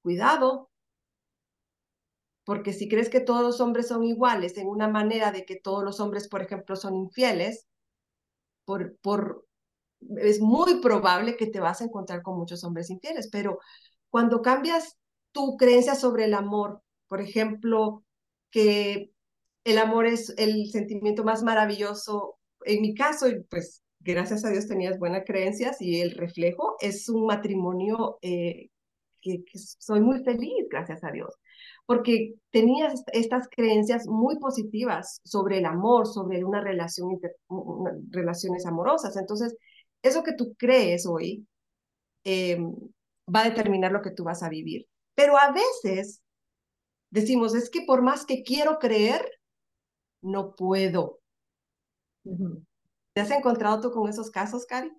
Cuidado, 0.03 0.71
porque 2.47 2.73
si 2.73 2.89
crees 2.89 3.11
que 3.11 3.19
todos 3.19 3.43
los 3.43 3.61
hombres 3.61 3.89
son 3.89 4.05
iguales 4.05 4.57
en 4.57 4.69
una 4.69 4.87
manera 4.87 5.33
de 5.33 5.45
que 5.45 5.57
todos 5.57 5.83
los 5.83 5.99
hombres, 5.99 6.29
por 6.29 6.43
ejemplo, 6.43 6.77
son 6.77 6.95
infieles, 6.95 7.67
por, 8.65 8.97
por, 8.99 9.45
es 10.19 10.41
muy 10.41 10.81
probable 10.81 11.37
que 11.37 11.49
te 11.49 11.59
vas 11.59 11.81
a 11.81 11.85
encontrar 11.85 12.23
con 12.23 12.39
muchos 12.39 12.63
hombres 12.63 12.89
infieles, 12.89 13.29
pero 13.33 13.59
cuando 14.11 14.43
cambias 14.43 14.97
tu 15.33 15.57
creencia 15.57 15.97
sobre 15.97 16.27
el 16.27 16.35
amor, 16.35 16.83
por 17.09 17.21
ejemplo, 17.21 18.05
que 18.51 19.11
el 19.65 19.79
amor 19.79 20.07
es 20.07 20.33
el 20.39 20.71
sentimiento 20.71 21.25
más 21.25 21.43
maravilloso, 21.43 22.39
en 22.65 22.81
mi 22.81 22.95
caso, 22.95 23.27
pues 23.51 23.83
gracias 23.99 24.45
a 24.45 24.51
Dios 24.51 24.69
tenías 24.69 25.01
buenas 25.01 25.25
creencias 25.27 25.83
y 25.83 26.01
el 26.01 26.13
reflejo 26.13 26.77
es 26.79 27.09
un 27.09 27.27
matrimonio 27.27 28.19
eh, 28.23 28.71
que, 29.21 29.43
soy 29.57 30.01
muy 30.01 30.23
feliz, 30.23 30.69
gracias 30.71 31.03
a 31.03 31.11
Dios, 31.11 31.35
porque 31.87 32.35
tenías 32.51 33.05
estas 33.13 33.49
creencias 33.49 34.07
muy 34.07 34.39
positivas 34.39 35.21
sobre 35.25 35.59
el 35.59 35.67
amor, 35.67 36.07
sobre 36.07 36.45
una 36.45 36.61
relación, 36.61 37.21
relaciones 38.11 38.67
amorosas. 38.67 39.17
Entonces, 39.17 39.57
eso 40.03 40.23
que 40.23 40.35
tú 40.35 40.55
crees 40.59 41.07
hoy 41.07 41.47
em, 42.25 42.73
va 43.33 43.43
a 43.43 43.51
determinar 43.51 43.93
lo 43.93 44.03
que 44.03 44.11
tú 44.11 44.25
vas 44.25 44.43
a 44.43 44.49
vivir. 44.49 44.87
Pero 45.15 45.39
a 45.39 45.53
veces 45.53 46.23
decimos, 47.11 47.55
es 47.55 47.71
que 47.71 47.83
por 47.87 48.03
más 48.03 48.27
que 48.27 48.43
quiero 48.43 48.79
creer, 48.79 49.25
no 50.23 50.57
puedo. 50.57 51.21
¿Te 53.15 53.21
has 53.21 53.31
encontrado 53.31 53.81
tú 53.81 53.91
con 53.93 54.09
esos 54.09 54.31
casos, 54.31 54.67
Cari? 54.67 54.91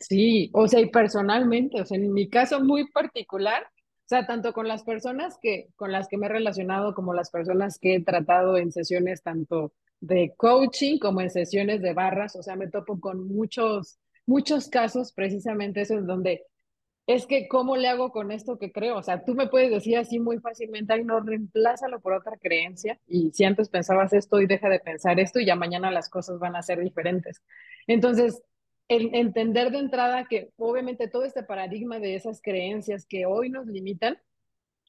Sí, 0.00 0.50
o 0.52 0.66
sea, 0.66 0.80
y 0.80 0.90
personalmente, 0.90 1.80
o 1.80 1.86
sea, 1.86 1.96
en 1.96 2.12
mi 2.12 2.28
caso 2.28 2.60
muy 2.60 2.90
particular, 2.90 3.68
o 4.08 4.10
sea, 4.10 4.26
tanto 4.26 4.54
con 4.54 4.66
las 4.66 4.84
personas 4.84 5.36
que 5.42 5.68
con 5.76 5.92
las 5.92 6.08
que 6.08 6.16
me 6.16 6.26
he 6.26 6.30
relacionado 6.30 6.94
como 6.94 7.12
las 7.12 7.30
personas 7.30 7.78
que 7.78 7.96
he 7.96 8.02
tratado 8.02 8.56
en 8.56 8.72
sesiones 8.72 9.22
tanto 9.22 9.74
de 10.00 10.32
coaching 10.34 10.98
como 10.98 11.20
en 11.20 11.28
sesiones 11.28 11.82
de 11.82 11.92
barras, 11.92 12.34
o 12.34 12.42
sea, 12.42 12.56
me 12.56 12.68
topo 12.68 12.98
con 13.00 13.28
muchos 13.28 13.98
muchos 14.24 14.68
casos 14.70 15.12
precisamente 15.12 15.82
eso 15.82 15.98
es 15.98 16.06
donde 16.06 16.46
es 17.06 17.26
que 17.26 17.48
cómo 17.48 17.76
le 17.76 17.88
hago 17.88 18.10
con 18.10 18.32
esto 18.32 18.58
que 18.58 18.72
creo, 18.72 18.96
o 18.96 19.02
sea, 19.02 19.26
tú 19.26 19.34
me 19.34 19.46
puedes 19.46 19.70
decir 19.70 19.98
así 19.98 20.18
muy 20.18 20.38
fácilmente, 20.38 20.94
ay, 20.94 21.04
no, 21.04 21.20
reemplázalo 21.20 22.00
por 22.00 22.14
otra 22.14 22.38
creencia 22.38 22.98
y 23.06 23.30
si 23.32 23.44
antes 23.44 23.68
pensabas 23.68 24.14
esto 24.14 24.40
y 24.40 24.46
deja 24.46 24.70
de 24.70 24.80
pensar 24.80 25.20
esto 25.20 25.38
y 25.38 25.44
ya 25.44 25.54
mañana 25.54 25.90
las 25.90 26.08
cosas 26.08 26.38
van 26.38 26.56
a 26.56 26.62
ser 26.62 26.80
diferentes. 26.80 27.42
Entonces, 27.86 28.42
entender 28.88 29.70
de 29.70 29.78
entrada 29.78 30.26
que 30.28 30.50
obviamente 30.56 31.08
todo 31.08 31.24
este 31.24 31.42
paradigma 31.42 31.98
de 31.98 32.14
esas 32.14 32.40
creencias 32.40 33.06
que 33.06 33.26
hoy 33.26 33.50
nos 33.50 33.66
limitan, 33.66 34.18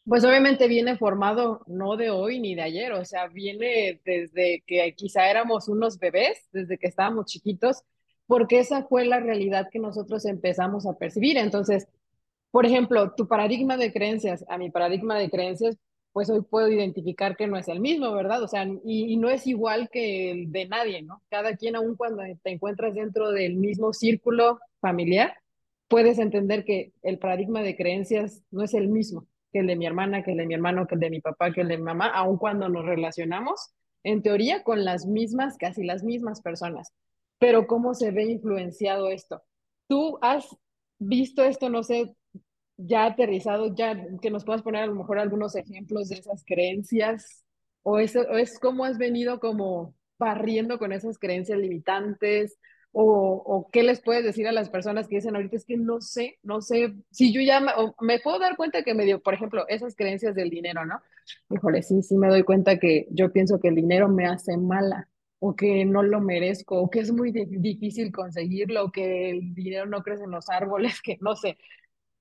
pues 0.06 0.24
obviamente 0.26 0.68
viene 0.68 0.98
formado 0.98 1.62
no 1.68 1.98
de 1.98 2.10
hoy 2.10 2.40
ni 2.40 2.56
de 2.56 2.64
ayer, 2.64 2.94
o 2.94 3.06
sea, 3.06 3.28
viene 3.28 4.02
desde 4.06 4.64
que 4.66 4.94
quizá 4.96 5.30
éramos 5.30 5.68
unos 5.68 6.00
bebés, 6.00 6.48
desde 6.52 6.78
que 6.78 6.88
estábamos 6.88 7.26
chiquitos, 7.28 7.84
porque 8.26 8.60
esa 8.60 8.84
fue 8.84 9.06
la 9.06 9.20
realidad 9.20 9.70
que 9.72 9.80
nosotros 9.80 10.26
empezamos 10.26 10.88
a 10.88 10.98
percibir. 10.98 11.38
Entonces, 11.38 11.88
por 12.52 12.66
ejemplo, 12.66 13.14
tu 13.16 13.28
paradigma 13.28 13.78
de 13.78 13.94
creencias 13.94 14.46
a 14.50 14.58
mi 14.58 14.72
paradigma 14.72 15.18
de 15.18 15.30
creencias, 15.30 15.78
pues 16.14 16.30
hoy 16.30 16.42
puedo 16.42 16.70
identificar 16.70 17.36
que 17.36 17.48
no 17.48 17.58
es 17.58 17.68
el 17.68 17.80
mismo, 17.80 18.12
¿verdad? 18.14 18.44
O 18.44 18.48
sea, 18.48 18.68
y, 18.84 19.18
no 19.18 19.30
es 19.30 19.48
igual 19.48 19.90
que 19.90 20.32
el 20.32 20.52
de 20.52 20.68
nadie, 20.68 21.02
¿no? 21.02 21.22
Cada 21.30 21.56
quien, 21.56 21.76
aun 21.76 21.96
cuando 21.96 22.24
te 22.44 22.52
encuentras 22.52 22.96
dentro 22.96 23.32
del 23.32 23.56
mismo 23.56 23.94
círculo 23.94 24.60
familiar, 24.82 25.36
puedes 25.88 26.20
entender 26.20 26.66
que 26.66 26.94
el 27.04 27.20
paradigma 27.20 27.62
de 27.62 27.76
creencias 27.76 28.44
no 28.52 28.64
es 28.64 28.74
el 28.74 28.88
mismo 28.88 29.28
que 29.52 29.60
el 29.60 29.68
de 29.68 29.76
mi 29.76 29.86
hermana, 29.86 30.24
que 30.24 30.32
el 30.32 30.38
de 30.38 30.46
mi 30.46 30.54
hermano, 30.54 30.88
que 30.88 30.96
el 30.96 31.02
de 31.02 31.10
mi 31.10 31.22
papá, 31.22 31.52
que 31.52 31.62
el 31.62 31.68
de 31.68 31.78
mi 31.78 31.84
mamá, 31.84 32.08
aun 32.08 32.38
cuando 32.38 32.70
nos 32.70 32.86
relacionamos, 32.86 33.74
en 34.04 34.22
teoría, 34.22 34.64
con 34.64 34.86
las 34.86 35.06
mismas, 35.06 35.58
casi 35.58 35.84
las 35.84 36.04
mismas 36.04 36.42
personas. 36.42 36.94
Pero 37.40 37.68
¿cómo 37.68 37.94
se 37.94 38.12
ve 38.12 38.26
influenciado 38.26 39.10
esto? 39.10 39.42
Tú 39.88 40.20
has 40.22 40.48
visto 41.00 41.44
esto, 41.44 41.70
no 41.70 41.84
sé, 41.84 42.16
ya 42.80 43.06
aterrizado, 43.06 43.76
ya 43.76 43.96
que 44.22 44.32
nos 44.32 44.46
puedas 44.46 44.62
poner 44.62 44.84
a 44.84 44.88
lo 44.88 44.96
mejor 44.96 45.20
algunos 45.20 45.56
ejemplos 45.56 46.10
de 46.10 46.16
esas 46.16 46.44
creencias, 46.46 47.44
o 47.84 48.00
es, 48.00 48.16
o 48.16 48.38
es 48.38 48.58
cómo 48.60 48.86
has 48.86 48.98
venido 48.98 49.40
como 49.40 49.96
barriendo 50.18 50.80
con 50.80 50.94
esas 50.94 51.18
creencias 51.18 51.60
limitantes, 51.60 52.58
o, 52.92 53.44
o, 53.46 53.70
qué 53.72 53.84
les 53.84 54.02
puedes 54.02 54.24
decir 54.24 54.48
a 54.48 54.52
las 54.52 54.70
personas 54.70 55.08
que 55.08 55.18
dicen 55.18 55.36
ahorita 55.36 55.58
es 55.58 55.66
que 55.66 55.78
no 55.78 56.02
sé, 56.02 56.40
no 56.42 56.62
sé, 56.62 56.96
si 57.12 57.32
yo 57.32 57.42
ya 57.42 57.60
me, 57.60 57.72
me 58.02 58.20
puedo 58.20 58.40
dar 58.40 58.56
cuenta 58.56 58.82
que 58.84 58.96
me 58.96 59.06
dio, 59.06 59.22
por 59.22 59.36
ejemplo, 59.36 59.68
esas 59.68 59.96
creencias 59.96 60.34
del 60.34 60.50
dinero, 60.50 60.86
¿no? 60.86 61.00
Híjole, 61.52 61.84
sí, 61.84 62.02
sí 62.02 62.18
me 62.18 62.30
doy 62.30 62.44
cuenta 62.44 62.80
que 62.80 63.08
yo 63.12 63.32
pienso 63.32 63.60
que 63.60 63.68
el 63.68 63.76
dinero 63.76 64.10
me 64.10 64.26
hace 64.26 64.58
mala, 64.58 65.08
o 65.40 65.56
que 65.56 65.86
no 65.86 66.04
lo 66.04 66.20
merezco, 66.20 66.80
o 66.80 66.90
que 66.90 67.00
es 67.00 67.12
muy 67.12 67.32
difícil 67.32 68.12
conseguirlo, 68.12 68.86
o 68.86 68.92
que 68.92 69.30
el 69.30 69.54
dinero 69.54 69.86
no 69.86 70.02
crece 70.02 70.24
en 70.24 70.32
los 70.32 70.50
árboles, 70.50 71.02
que 71.04 71.18
no 71.22 71.36
sé. 71.36 71.58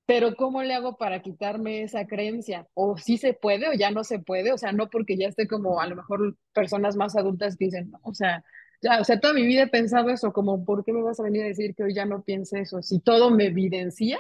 Pero 0.08 0.36
¿cómo 0.36 0.62
le 0.62 0.72
hago 0.72 0.96
para 0.96 1.20
quitarme 1.20 1.82
esa 1.82 2.06
creencia? 2.06 2.66
O 2.72 2.96
sí 2.96 3.18
se 3.18 3.34
puede 3.34 3.68
o 3.68 3.74
ya 3.74 3.90
no 3.90 4.04
se 4.04 4.18
puede, 4.18 4.52
o 4.52 4.56
sea, 4.56 4.72
no 4.72 4.88
porque 4.88 5.18
ya 5.18 5.28
esté 5.28 5.46
como 5.46 5.82
a 5.82 5.86
lo 5.86 5.96
mejor 5.96 6.34
personas 6.54 6.96
más 6.96 7.14
adultas 7.14 7.58
dicen, 7.58 7.92
o 8.00 8.14
sea, 8.14 8.42
ya, 8.80 9.02
o 9.02 9.04
sea, 9.04 9.20
toda 9.20 9.34
mi 9.34 9.46
vida 9.46 9.64
he 9.64 9.68
pensado 9.68 10.08
eso, 10.08 10.32
como, 10.32 10.64
¿por 10.64 10.82
qué 10.82 10.94
me 10.94 11.02
vas 11.02 11.20
a 11.20 11.24
venir 11.24 11.42
a 11.42 11.48
decir 11.48 11.74
que 11.74 11.82
hoy 11.82 11.94
ya 11.94 12.06
no 12.06 12.22
piense 12.22 12.60
eso? 12.60 12.80
Si 12.80 13.00
todo 13.00 13.30
me 13.30 13.48
evidencia 13.48 14.18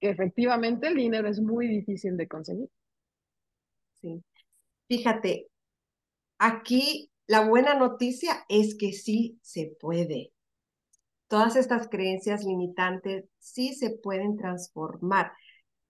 que 0.00 0.10
efectivamente 0.10 0.86
el 0.86 0.94
dinero 0.94 1.28
es 1.28 1.40
muy 1.40 1.66
difícil 1.66 2.16
de 2.16 2.28
conseguir. 2.28 2.68
Sí. 4.00 4.22
Fíjate, 4.86 5.48
aquí 6.38 7.10
la 7.26 7.48
buena 7.48 7.74
noticia 7.74 8.44
es 8.48 8.76
que 8.76 8.92
sí 8.92 9.40
se 9.42 9.76
puede 9.80 10.33
todas 11.28 11.56
estas 11.56 11.88
creencias 11.88 12.44
limitantes 12.44 13.24
sí 13.38 13.74
se 13.74 13.90
pueden 13.90 14.36
transformar, 14.36 15.32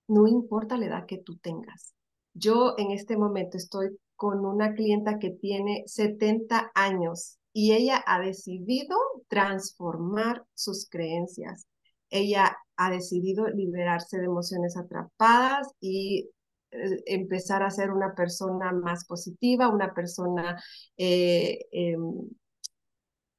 no 0.08 0.26
importa 0.26 0.76
la 0.76 0.86
edad 0.86 1.06
que 1.06 1.18
tú 1.18 1.36
tengas. 1.38 1.94
Yo 2.34 2.74
en 2.78 2.90
este 2.90 3.16
momento 3.16 3.56
estoy 3.56 3.96
con 4.16 4.44
una 4.44 4.74
clienta 4.74 5.18
que 5.18 5.30
tiene 5.30 5.84
70 5.86 6.70
años 6.74 7.38
y 7.52 7.72
ella 7.72 8.02
ha 8.06 8.20
decidido 8.20 8.96
transformar 9.28 10.44
sus 10.54 10.88
creencias. 10.88 11.66
Ella 12.10 12.56
ha 12.76 12.90
decidido 12.90 13.46
liberarse 13.48 14.18
de 14.18 14.24
emociones 14.24 14.76
atrapadas 14.76 15.68
y 15.80 16.30
eh, 16.70 17.02
empezar 17.06 17.62
a 17.62 17.70
ser 17.70 17.90
una 17.92 18.14
persona 18.14 18.72
más 18.72 19.04
positiva, 19.06 19.68
una 19.68 19.94
persona 19.94 20.60
eh, 20.96 21.60
em, 21.70 22.28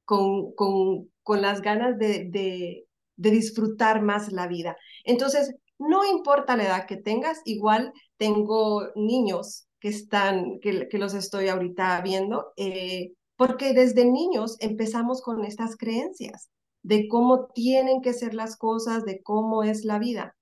con, 0.04 0.52
con, 0.54 1.10
con, 1.26 1.42
las 1.42 1.60
ganas 1.60 1.98
de, 1.98 2.28
de, 2.30 2.86
disfrutar 3.16 4.00
más 4.00 4.30
la 4.30 4.46
vida. 4.46 4.76
Entonces, 5.04 5.54
no 5.76 6.04
importa 6.04 6.56
la 6.56 6.64
edad 6.64 6.86
que 6.86 6.96
tengas, 6.96 7.42
igual 7.44 7.92
tengo 8.16 8.86
niños 8.94 9.66
que 9.80 9.88
están, 9.88 10.60
que 10.60 10.98
los 10.98 11.14
estoy 11.14 11.48
ahorita 11.48 12.00
viendo, 12.02 12.52
eh, 12.56 13.12
porque 13.36 13.72
desde 13.72 14.04
niños 14.04 14.56
empezamos 14.60 15.20
con 15.20 15.44
estas 15.44 15.76
creencias 15.76 16.48
de 16.82 17.08
cómo 17.08 17.48
tienen 17.48 18.00
que 18.02 18.12
ser 18.12 18.32
las 18.32 18.56
cosas, 18.56 19.04
de 19.04 19.20
cómo 19.22 19.64
es 19.64 19.84
la 19.84 19.98
vida. 19.98 20.36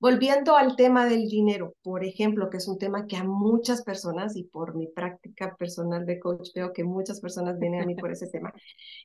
Volviendo 0.00 0.56
al 0.56 0.76
tema 0.76 1.06
del 1.06 1.28
dinero, 1.28 1.74
por 1.82 2.04
ejemplo, 2.04 2.48
que 2.48 2.56
es 2.56 2.66
un 2.68 2.78
tema 2.78 3.06
que 3.06 3.16
a 3.16 3.24
muchas 3.24 3.82
personas, 3.82 4.34
y 4.34 4.44
por 4.44 4.74
mi 4.74 4.88
práctica 4.88 5.54
personal 5.56 6.06
de 6.06 6.18
coach, 6.18 6.48
veo 6.54 6.72
que 6.72 6.84
muchas 6.84 7.20
personas 7.20 7.58
vienen 7.58 7.82
a 7.82 7.86
mí 7.86 7.94
por 7.94 8.10
ese 8.10 8.28
tema. 8.28 8.52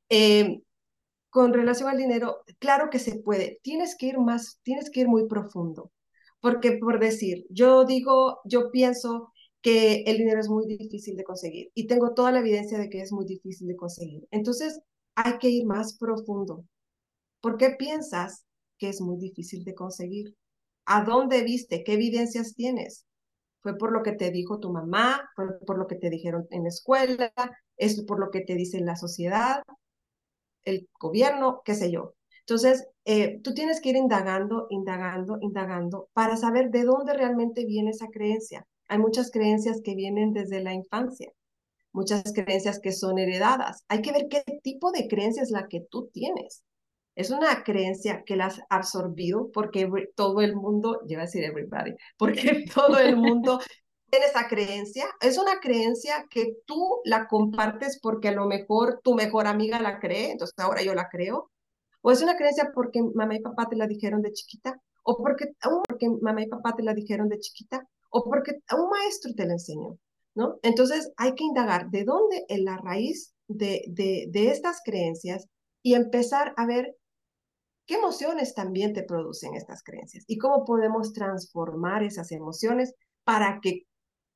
Eh, 0.10 0.62
con 1.30 1.54
relación 1.54 1.90
al 1.90 1.98
dinero, 1.98 2.44
claro 2.60 2.90
que 2.90 3.00
se 3.00 3.20
puede. 3.20 3.60
Tienes 3.62 3.98
que 3.98 4.06
ir 4.08 4.20
más, 4.20 4.60
tienes 4.64 4.90
que 4.90 5.02
ir 5.02 5.10
muy 5.10 5.28
profundo. 5.28 5.92
Porque 6.40 6.78
por 6.78 7.00
decir, 7.00 7.46
yo 7.50 7.86
digo, 7.86 8.40
yo 8.46 8.72
pienso 8.72 9.34
que 9.62 10.04
el 10.06 10.18
dinero 10.18 10.40
es 10.40 10.48
muy 10.48 10.66
difícil 10.68 11.18
de 11.18 11.24
conseguir 11.24 11.72
y 11.74 11.88
tengo 11.88 12.14
toda 12.14 12.32
la 12.32 12.40
evidencia 12.40 12.78
de 12.78 12.88
que 12.90 13.02
es 13.02 13.12
muy 13.12 13.25
difícil 13.25 13.68
de 13.68 13.75
conseguir. 13.75 14.28
Entonces, 14.32 14.80
hay 15.16 15.38
que 15.40 15.50
ir 15.50 15.66
más 15.66 15.98
profundo. 15.98 16.64
¿Por 17.42 17.58
qué 17.58 17.72
piensas 17.72 18.46
que 18.78 18.90
es 18.90 19.02
muy 19.02 19.18
difícil 19.18 19.64
de 19.64 19.75
conseguir? 19.75 20.36
¿A 20.86 21.04
dónde 21.04 21.44
viste? 21.44 21.84
¿Qué 21.84 21.94
evidencias 21.94 22.56
tienes? 22.56 23.06
¿Fue 23.62 23.77
por 23.77 23.92
lo 23.92 24.04
que 24.04 24.12
te 24.12 24.32
dijo 24.32 24.60
tu 24.60 24.72
mamá? 24.72 25.30
¿Fue 25.36 25.60
por 25.65 25.77
lo 25.77 25.88
que 25.88 25.96
te 25.96 26.10
dijeron 26.10 26.48
en 26.51 26.63
la 26.63 26.70
escuela? 26.70 27.34
¿Es 27.77 28.01
por 28.04 28.20
lo 28.20 28.30
que 28.30 28.42
te 28.42 28.56
dice 28.56 28.80
la 28.80 28.96
sociedad? 28.96 29.63
¿El 30.63 30.88
gobierno? 31.00 31.62
¿Qué 31.65 31.74
sé 31.75 31.92
yo? 31.92 32.13
Entonces, 32.42 32.88
eh, 33.06 33.39
tú 33.44 33.56
tienes 33.56 33.82
que 33.82 33.89
ir 33.89 33.96
indagando, 33.96 34.68
indagando, 34.70 35.39
indagando 35.42 36.10
para 36.13 36.38
saber 36.38 36.70
de 36.70 36.84
dónde 36.84 37.13
realmente 37.13 37.65
viene 37.65 37.89
esa 37.89 38.08
creencia. 38.10 38.68
Hay 38.88 39.00
muchas 39.00 39.32
creencias 39.32 39.82
que 39.84 39.96
vienen 39.96 40.32
desde 40.32 40.62
la 40.62 40.74
infancia, 40.74 41.32
muchas 41.92 42.32
creencias 42.34 42.80
que 42.80 42.92
son 42.92 43.18
heredadas. 43.18 43.84
Hay 43.88 44.04
que 44.04 44.12
ver 44.12 44.27
qué 44.30 44.44
tipo 44.62 44.92
de 44.92 45.08
creencia 45.08 45.42
es 45.42 45.50
la 45.50 45.68
que 45.68 45.82
tú 45.89 46.10
tienes. 46.13 46.63
Es 47.15 47.31
una 47.31 47.63
creencia 47.63 48.24
que 48.25 48.36
la 48.36 48.48
has 48.48 48.62
absorbido 48.69 49.50
porque 49.51 49.89
todo 50.15 50.41
el 50.41 50.55
mundo, 50.55 51.01
yo 51.07 51.17
a 51.17 51.22
decir 51.22 51.43
everybody, 51.43 51.95
porque 52.17 52.65
todo 52.75 53.00
el 53.00 53.15
mundo 53.15 53.60
tiene 54.10 54.25
esa 54.25 54.48
creencia. 54.48 55.05
Es 55.22 55.38
una 55.38 55.60
creencia 55.60 56.25
que 56.29 56.57
tú 56.65 57.00
la 57.05 57.27
compartes 57.27 58.00
porque 58.01 58.29
a 58.29 58.34
lo 58.34 58.45
mejor 58.48 59.00
tu 59.03 59.15
mejor 59.15 59.48
amiga 59.48 59.79
la 59.79 60.00
cree, 60.00 60.31
entonces 60.31 60.55
ahora 60.57 60.81
yo 60.81 60.93
la 60.93 61.10
creo. 61.10 61.51
O 62.01 62.12
es 62.12 62.22
una 62.22 62.38
creencia 62.38 62.72
porque 62.74 63.01
mamá 63.01 63.36
y 63.36 63.39
papá 63.39 63.67
te 63.67 63.75
la 63.75 63.88
dijeron 63.88 64.22
de 64.22 64.31
chiquita, 64.31 64.79
o 65.03 65.17
porque, 65.17 65.53
porque 65.88 66.10
mamá 66.22 66.43
y 66.43 66.48
papá 66.48 66.75
te 66.75 66.84
la 66.84 66.93
dijeron 66.93 67.29
de 67.29 67.39
chiquita, 67.39 67.88
o 68.12 68.24
porque 68.24 68.60
un 68.77 68.89
maestro 68.89 69.34
te 69.34 69.45
la 69.45 69.53
enseñó, 69.53 69.98
¿no? 70.36 70.60
Entonces 70.62 71.12
hay 71.17 71.34
que 71.34 71.43
indagar 71.43 71.89
de 71.89 72.03
dónde 72.03 72.45
es 72.48 72.60
la 72.60 72.77
raíz 72.77 73.34
de, 73.48 73.86
de, 73.88 74.27
de 74.29 74.51
estas 74.51 74.81
creencias 74.86 75.48
y 75.81 75.95
empezar 75.95 76.53
a 76.57 76.65
ver 76.65 76.95
qué 77.86 77.96
emociones 77.96 78.54
también 78.54 78.94
te 78.94 79.04
producen 79.04 79.56
estas 79.56 79.84
creencias 79.84 80.24
y 80.27 80.38
cómo 80.38 80.65
podemos 80.65 81.13
transformar 81.13 82.04
esas 82.04 82.32
emociones 82.32 82.94
para 83.24 83.60
que 83.62 83.86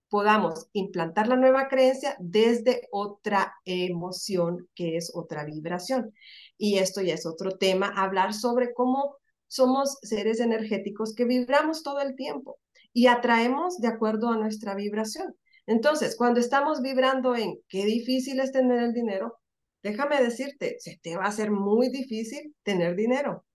podamos 0.09 0.67
implantar 0.73 1.27
la 1.27 1.35
nueva 1.35 1.67
creencia 1.67 2.15
desde 2.19 2.87
otra 2.91 3.53
emoción 3.65 4.67
que 4.75 4.97
es 4.97 5.11
otra 5.13 5.45
vibración. 5.45 6.13
Y 6.57 6.79
esto 6.79 7.01
ya 7.01 7.13
es 7.13 7.25
otro 7.25 7.57
tema, 7.57 7.93
hablar 7.95 8.33
sobre 8.33 8.73
cómo 8.73 9.15
somos 9.47 9.97
seres 10.01 10.39
energéticos 10.39 11.13
que 11.15 11.25
vibramos 11.25 11.83
todo 11.83 11.99
el 12.01 12.15
tiempo 12.15 12.57
y 12.93 13.07
atraemos 13.07 13.77
de 13.79 13.87
acuerdo 13.87 14.29
a 14.29 14.37
nuestra 14.37 14.75
vibración. 14.75 15.35
Entonces, 15.67 16.15
cuando 16.15 16.39
estamos 16.39 16.81
vibrando 16.81 17.35
en 17.35 17.59
qué 17.67 17.85
difícil 17.85 18.39
es 18.39 18.51
tener 18.51 18.81
el 18.81 18.93
dinero, 18.93 19.38
déjame 19.83 20.21
decirte, 20.21 20.77
se 20.79 20.99
te 21.01 21.17
va 21.17 21.25
a 21.25 21.29
hacer 21.29 21.51
muy 21.51 21.89
difícil 21.89 22.55
tener 22.63 22.95
dinero. 22.95 23.45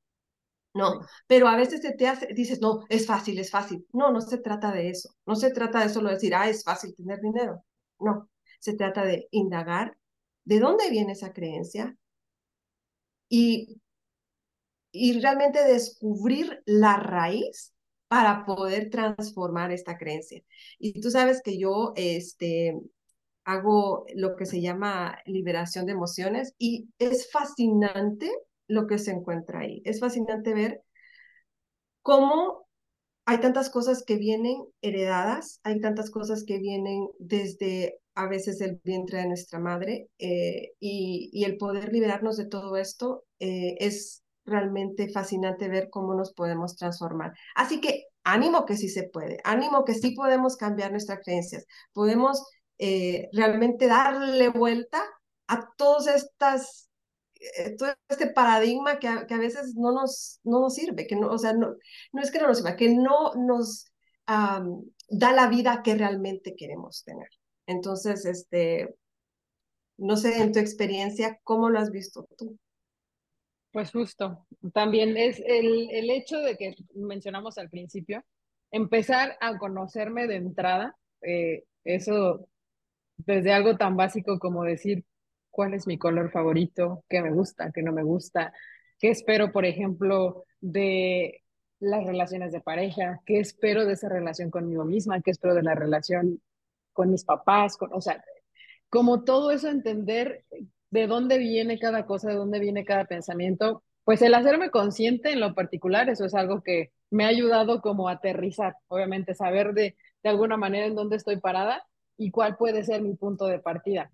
No, 0.75 1.01
pero 1.29 1.47
a 1.49 1.57
veces 1.57 1.83
se 1.83 1.93
te 1.93 2.09
hace, 2.09 2.29
dices, 2.35 2.61
no, 2.61 2.85
es 2.89 3.07
fácil, 3.07 3.39
es 3.39 3.51
fácil. 3.51 3.87
No, 3.93 4.11
no 4.13 4.21
se 4.21 4.39
trata 4.39 4.73
de 4.73 4.91
eso. 4.91 5.11
No 5.27 5.37
se 5.37 5.51
trata 5.53 5.81
de 5.81 5.89
solo 5.89 6.11
decir, 6.11 6.35
ah, 6.35 6.49
es 6.49 6.65
fácil 6.65 6.95
tener 6.97 7.21
dinero. 7.21 7.65
No, 8.01 8.29
se 8.61 8.75
trata 8.75 9.05
de 9.05 9.29
indagar 9.31 9.97
de 10.45 10.59
dónde 10.59 10.91
viene 10.91 11.13
esa 11.13 11.33
creencia 11.33 11.97
y, 13.29 13.81
y 14.93 15.21
realmente 15.21 15.65
descubrir 15.65 16.63
la 16.67 16.97
raíz 16.97 17.73
para 18.09 18.45
poder 18.45 18.91
transformar 18.91 19.73
esta 19.73 19.97
creencia. 19.97 20.43
Y 20.79 21.01
tú 21.01 21.11
sabes 21.11 21.41
que 21.43 21.59
yo 21.59 21.93
este, 21.97 22.79
hago 23.45 24.07
lo 24.15 24.37
que 24.37 24.47
se 24.47 24.61
llama 24.61 25.19
liberación 25.27 25.87
de 25.87 25.93
emociones 25.93 26.55
y 26.59 26.89
es 26.99 27.31
fascinante 27.31 28.31
lo 28.69 28.87
que 28.87 28.99
se 28.99 29.13
encuentra 29.13 29.61
ahí. 29.61 29.83
Es 29.85 30.01
fascinante 30.01 30.55
ver 30.55 30.83
cómo 32.03 32.67
hay 33.27 33.39
tantas 33.39 33.71
cosas 33.71 34.05
que 34.05 34.17
vienen 34.17 34.65
heredadas, 34.83 35.61
hay 35.63 35.81
tantas 35.81 36.11
cosas 36.11 36.45
que 36.45 36.59
vienen 36.59 37.09
desde 37.19 37.99
a 38.15 38.29
veces 38.29 38.61
el 38.61 38.81
vientre 38.85 39.19
de 39.19 39.29
nuestra 39.29 39.59
madre 39.59 40.09
eh, 40.19 40.73
y, 40.79 41.45
el 41.45 41.57
poder 41.57 41.93
liberarnos 41.93 42.37
de 42.37 42.47
todo 42.47 42.77
esto 42.77 43.25
eh, 43.41 43.77
es 43.81 44.23
realmente 44.45 45.11
fascinante 45.11 45.69
ver 45.69 45.89
cómo 45.91 46.15
nos 46.15 46.33
podemos 46.33 46.77
transformar. 46.77 47.33
Así 47.55 47.81
que 47.81 48.05
ánimo 48.25 48.67
que 48.67 48.77
sí 48.77 48.89
se 48.89 49.09
puede, 49.09 49.39
ánimo 49.45 49.85
que 49.85 49.95
sí 49.95 50.15
podemos 50.15 50.57
cambiar 50.57 50.91
nuestras 50.91 51.21
creencias, 51.25 51.67
podemos 51.93 52.45
eh, 52.79 53.29
realmente 53.33 53.87
darle 53.87 54.49
vuelta 54.49 55.03
a 55.47 55.73
todas 55.77 56.07
estas 56.07 56.91
eh, 57.57 57.77
todo 57.77 57.95
este 58.09 58.29
paradigma 58.29 58.99
que 58.99 59.09
a, 59.09 59.27
que 59.27 59.35
a, 59.35 59.39
veces 59.39 59.75
no 59.77 59.93
nos, 59.93 60.41
no 60.45 60.61
nos 60.61 60.75
sirve, 60.75 61.07
que 61.07 61.17
no, 61.17 61.31
o 61.31 61.39
sea, 61.39 61.53
no, 61.53 61.75
no 62.13 62.23
es 62.23 62.31
que 62.31 62.39
no 62.39 62.47
nos 62.47 62.59
sirva, 62.59 62.77
que 62.77 62.89
no 62.95 63.35
nos 63.35 63.87
da 64.27 65.33
la 65.33 65.49
vida 65.49 65.83
que 65.83 65.95
realmente 65.95 66.55
queremos 66.57 67.05
tener. 67.05 67.29
Entonces, 67.67 68.25
este, 68.25 68.95
no 69.99 70.17
sé, 70.17 70.43
en 70.43 70.53
tu 70.53 70.59
experiencia, 70.59 71.39
¿cómo 71.43 71.69
lo 71.71 71.79
has 71.79 71.91
visto 71.91 72.27
tú? 72.37 72.59
Pues 73.73 73.91
justo, 73.91 74.47
también 74.73 75.17
es 75.17 75.41
el, 75.45 75.91
el 75.91 76.11
hecho 76.11 76.39
de 76.39 76.57
que 76.57 76.77
mencionamos 76.95 77.59
al 77.59 77.71
principio, 77.71 78.25
empezar 78.71 79.37
a 79.41 79.59
conocerme 79.59 80.27
de 80.27 80.37
entrada, 80.37 80.97
eh, 81.23 81.65
eso 81.85 82.49
desde 83.17 83.53
algo 83.53 83.77
tan 83.77 83.97
básico 83.97 84.39
como 84.39 84.65
decir, 84.65 85.05
cuál 85.55 85.75
es 85.75 85.87
mi 85.87 85.99
color 85.99 86.31
favorito, 86.31 87.05
qué 87.09 87.23
me 87.23 87.31
gusta, 87.31 87.71
qué 87.73 87.83
no 87.83 87.93
me 87.93 88.03
gusta, 88.03 88.53
qué 88.99 89.11
espero, 89.11 89.53
por 89.53 89.65
ejemplo, 89.65 90.45
de 90.61 91.43
las 91.79 92.05
relaciones 92.05 92.53
de 92.53 92.61
pareja, 92.61 93.21
qué 93.25 93.39
espero 93.39 93.85
de 93.85 93.93
esa 93.93 94.09
relación 94.09 94.51
conmigo 94.51 94.85
misma, 94.85 95.21
qué 95.21 95.31
espero 95.31 95.55
de 95.55 95.63
la 95.63 95.75
relación 95.75 96.41
con 96.93 97.11
mis 97.11 97.25
papás, 97.25 97.77
con, 97.77 97.93
o 97.93 98.01
sea, 98.01 98.23
como 98.89 99.25
todo 99.25 99.53
eso 99.53 99.69
entender 99.69 100.45
de 100.91 101.07
dónde 101.07 101.39
viene 101.39 101.79
cada 101.79 102.07
cosa, 102.07 102.31
de 102.31 102.37
dónde 102.37 102.59
viene 102.59 102.85
cada 102.85 103.05
pensamiento, 103.05 103.85
pues 104.05 104.23
el 104.23 104.35
hacerme 104.35 104.71
consciente 104.71 105.33
en 105.33 105.41
lo 105.41 105.55
particular, 105.55 106.09
eso 106.09 106.25
es 106.25 106.35
algo 106.35 106.63
que 106.63 106.93
me 107.11 107.25
ha 107.25 107.29
ayudado 107.29 107.81
como 107.81 108.09
aterrizar, 108.09 108.77
obviamente 108.89 109.35
saber 109.35 109.73
de, 109.73 109.97
de 110.23 110.31
alguna 110.31 110.57
manera 110.57 110.87
en 110.87 110.95
dónde 110.95 111.17
estoy 111.17 111.39
parada 111.41 111.85
y 112.17 112.31
cuál 112.31 112.57
puede 112.57 112.85
ser 112.85 113.03
mi 113.03 113.15
punto 113.15 113.47
de 113.47 113.59
partida 113.59 114.11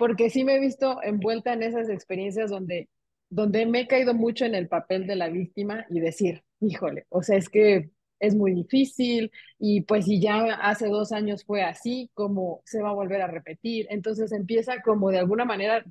porque 0.00 0.30
sí 0.30 0.44
me 0.44 0.56
he 0.56 0.60
visto 0.60 0.98
envuelta 1.02 1.52
en 1.52 1.62
esas 1.62 1.90
experiencias 1.90 2.48
donde, 2.48 2.88
donde 3.28 3.66
me 3.66 3.80
he 3.80 3.86
caído 3.86 4.14
mucho 4.14 4.46
en 4.46 4.54
el 4.54 4.66
papel 4.66 5.06
de 5.06 5.14
la 5.14 5.28
víctima 5.28 5.84
y 5.90 6.00
decir, 6.00 6.42
híjole, 6.58 7.04
o 7.10 7.22
sea, 7.22 7.36
es 7.36 7.50
que 7.50 7.90
es 8.18 8.34
muy 8.34 8.54
difícil 8.54 9.30
y 9.58 9.82
pues 9.82 10.06
si 10.06 10.18
ya 10.18 10.54
hace 10.54 10.88
dos 10.88 11.12
años 11.12 11.44
fue 11.44 11.62
así, 11.62 12.10
¿cómo 12.14 12.62
se 12.64 12.80
va 12.80 12.88
a 12.88 12.94
volver 12.94 13.20
a 13.20 13.26
repetir? 13.26 13.88
Entonces 13.90 14.32
empieza 14.32 14.80
como 14.80 15.10
de 15.10 15.18
alguna 15.18 15.44
manera, 15.44 15.84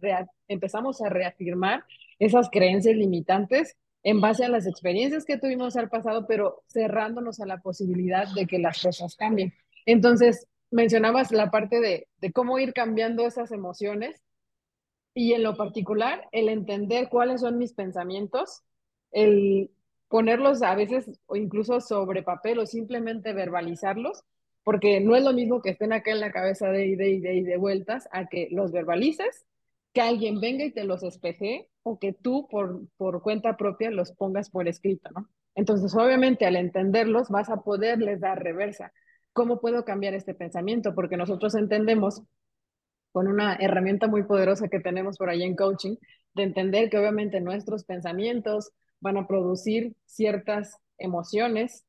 empezamos 0.48 1.04
a 1.04 1.10
reafirmar 1.10 1.84
esas 2.18 2.50
creencias 2.50 2.96
limitantes 2.96 3.78
en 4.02 4.22
base 4.22 4.44
a 4.44 4.50
las 4.50 4.66
experiencias 4.66 5.24
que 5.24 5.38
tuvimos 5.38 5.76
al 5.76 5.90
pasado, 5.90 6.26
pero 6.26 6.64
cerrándonos 6.68 7.40
a 7.42 7.46
la 7.46 7.62
posibilidad 7.62 8.28
de 8.34 8.48
que 8.48 8.58
las 8.58 8.82
cosas 8.82 9.16
cambien. 9.16 9.54
Entonces, 9.86 10.48
mencionabas 10.72 11.32
la 11.32 11.52
parte 11.52 11.80
de, 11.80 12.08
cómo 12.34 12.60
ir 12.60 12.74
cambiando 12.74 13.26
esas 13.26 13.52
emociones 13.52 14.22
y 15.14 15.34
en 15.34 15.44
lo 15.44 15.56
particular 15.58 16.28
el 16.32 16.50
entender 16.50 17.10
cuáles 17.10 17.42
son 17.42 17.58
mis 17.58 17.74
pensamientos, 17.74 18.62
el 19.12 19.72
ponerlos 20.08 20.62
a 20.62 20.76
veces 20.76 21.20
o 21.28 21.36
incluso 21.36 21.82
sobre 21.82 22.24
papel 22.24 22.60
o 22.60 22.66
simplemente 22.66 23.34
verbalizarlos, 23.34 24.24
porque 24.64 25.00
no 25.00 25.16
es 25.16 25.24
lo 25.24 25.34
mismo 25.34 25.62
que 25.62 25.72
estén 25.72 25.94
acá 25.94 26.12
en 26.12 26.20
la 26.20 26.32
cabeza 26.32 26.70
de 26.70 26.88
y 26.88 26.96
de, 26.96 27.10
y 27.10 27.44
de 27.44 27.58
vueltas 27.58 28.08
a 28.12 28.28
que 28.28 28.48
los 28.52 28.72
verbalices, 28.72 29.46
que 29.94 30.02
alguien 30.02 30.40
venga 30.40 30.66
y 30.66 30.72
te 30.72 30.84
los 30.84 31.04
espeje 31.04 31.68
o 31.84 32.00
que 32.00 32.14
tú 32.14 32.48
por, 32.50 32.88
por 32.98 33.22
cuenta 33.22 33.58
propia 33.58 33.92
los 33.92 34.12
pongas 34.12 34.50
por 34.50 34.68
escrito, 34.68 35.10
¿no? 35.12 35.28
Entonces, 35.56 35.94
obviamente, 35.96 36.46
al 36.46 36.56
entenderlos, 36.56 37.30
vas 37.30 37.50
a 37.50 37.62
poderles 37.62 38.22
dar 38.22 38.42
reversa. 38.42 38.94
¿Cómo 39.40 39.62
puedo 39.62 39.86
cambiar 39.86 40.16
este 40.16 40.34
pensamiento? 40.34 40.94
Porque 40.94 41.16
nosotros 41.16 41.56
entendemos 41.56 42.24
con 43.14 43.30
una 43.30 43.56
herramienta 43.56 44.10
muy 44.10 44.24
poderosa 44.24 44.68
que 44.68 44.82
tenemos 44.82 45.18
por 45.18 45.30
ahí 45.30 45.44
en 45.44 45.56
coaching, 45.56 45.96
de 46.34 46.44
entender 46.44 46.90
que 46.90 46.98
obviamente 46.98 47.40
nuestros 47.40 47.86
pensamientos 47.86 48.74
van 49.00 49.16
a 49.16 49.28
producir 49.28 49.96
ciertas 50.06 50.76
emociones 50.98 51.86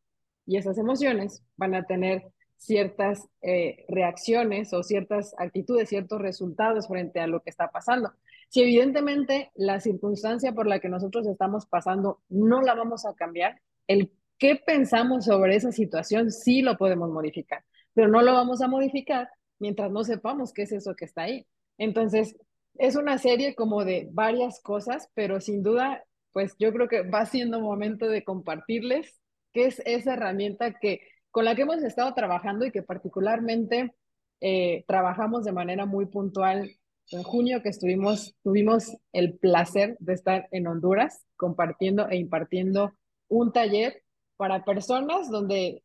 y 0.46 0.58
esas 0.58 0.78
emociones 0.78 1.42
van 1.56 1.74
a 1.74 1.82
tener 1.82 2.22
ciertas 2.56 3.26
eh, 3.42 3.84
reacciones 3.88 4.72
o 4.72 4.84
ciertas 4.84 5.34
actitudes, 5.36 5.88
ciertos 5.88 6.20
resultados 6.20 6.86
frente 6.86 7.18
a 7.18 7.26
lo 7.26 7.40
que 7.40 7.50
está 7.50 7.72
pasando. 7.72 8.12
Si 8.48 8.62
evidentemente 8.62 9.50
la 9.56 9.80
circunstancia 9.80 10.52
por 10.52 10.68
la 10.68 10.78
que 10.78 10.88
nosotros 10.88 11.26
estamos 11.26 11.66
pasando 11.66 12.20
no 12.28 12.62
la 12.62 12.76
vamos 12.76 13.04
a 13.06 13.14
cambiar, 13.14 13.60
el 13.88 14.12
qué 14.40 14.57
pensamos 14.57 15.26
sobre 15.26 15.55
esa 15.55 15.70
situación, 15.70 16.33
sí 16.33 16.62
lo 16.62 16.76
podemos 16.76 17.11
modificar, 17.11 17.62
pero 17.94 18.09
no 18.09 18.22
lo 18.22 18.33
vamos 18.33 18.62
a 18.62 18.68
modificar 18.68 19.29
mientras 19.61 19.92
no 19.92 20.03
sepamos 20.03 20.53
qué 20.53 20.62
es 20.62 20.72
eso 20.72 20.96
que 20.96 21.05
está 21.05 21.22
ahí. 21.22 21.46
Entonces, 21.79 22.35
es 22.74 22.96
una 22.96 23.18
serie 23.18 23.55
como 23.55 23.85
de 23.85 24.09
varias 24.12 24.61
cosas, 24.62 25.11
pero 25.14 25.40
sin 25.40 25.62
duda, 25.62 26.03
pues 26.33 26.57
yo 26.59 26.72
creo 26.72 26.88
que 26.88 27.03
va 27.03 27.26
siendo 27.26 27.61
momento 27.61 28.09
de 28.09 28.24
compartirles 28.24 29.20
qué 29.53 29.66
es 29.66 29.83
esa 29.85 30.14
herramienta 30.14 30.72
que 30.81 31.03
con 31.31 31.44
la 31.44 31.55
que 31.55 31.62
hemos 31.62 31.83
estado 31.83 32.12
trabajando 32.14 32.64
y 32.64 32.72
que 32.72 32.83
particularmente 32.83 33.94
eh, 34.40 34.85
trabajamos 34.88 35.44
de 35.44 35.53
manera 35.53 35.85
muy 35.85 36.07
puntual 36.07 36.70
en 37.11 37.22
junio 37.22 37.62
que 37.62 37.68
estuvimos, 37.68 38.35
tuvimos 38.42 38.96
el 39.12 39.37
placer 39.37 39.96
de 40.00 40.14
estar 40.14 40.48
en 40.50 40.66
Honduras 40.66 41.26
compartiendo 41.37 42.09
e 42.09 42.16
impartiendo 42.16 42.94
un 43.29 43.53
taller 43.53 44.03
para 44.40 44.64
personas 44.64 45.31
donde, 45.31 45.83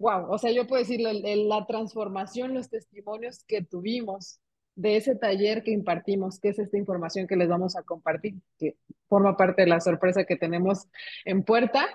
wow, 0.00 0.28
o 0.28 0.38
sea, 0.38 0.50
yo 0.50 0.66
puedo 0.66 0.82
decir 0.82 1.00
la 1.00 1.64
transformación, 1.64 2.52
los 2.52 2.68
testimonios 2.68 3.44
que 3.44 3.62
tuvimos 3.62 4.40
de 4.74 4.96
ese 4.96 5.14
taller 5.14 5.62
que 5.62 5.70
impartimos, 5.70 6.40
que 6.40 6.48
es 6.48 6.58
esta 6.58 6.76
información 6.76 7.28
que 7.28 7.36
les 7.36 7.48
vamos 7.48 7.76
a 7.76 7.84
compartir, 7.84 8.34
que 8.58 8.74
forma 9.08 9.36
parte 9.36 9.62
de 9.62 9.68
la 9.68 9.80
sorpresa 9.80 10.24
que 10.24 10.34
tenemos 10.34 10.88
en 11.24 11.44
puerta, 11.44 11.86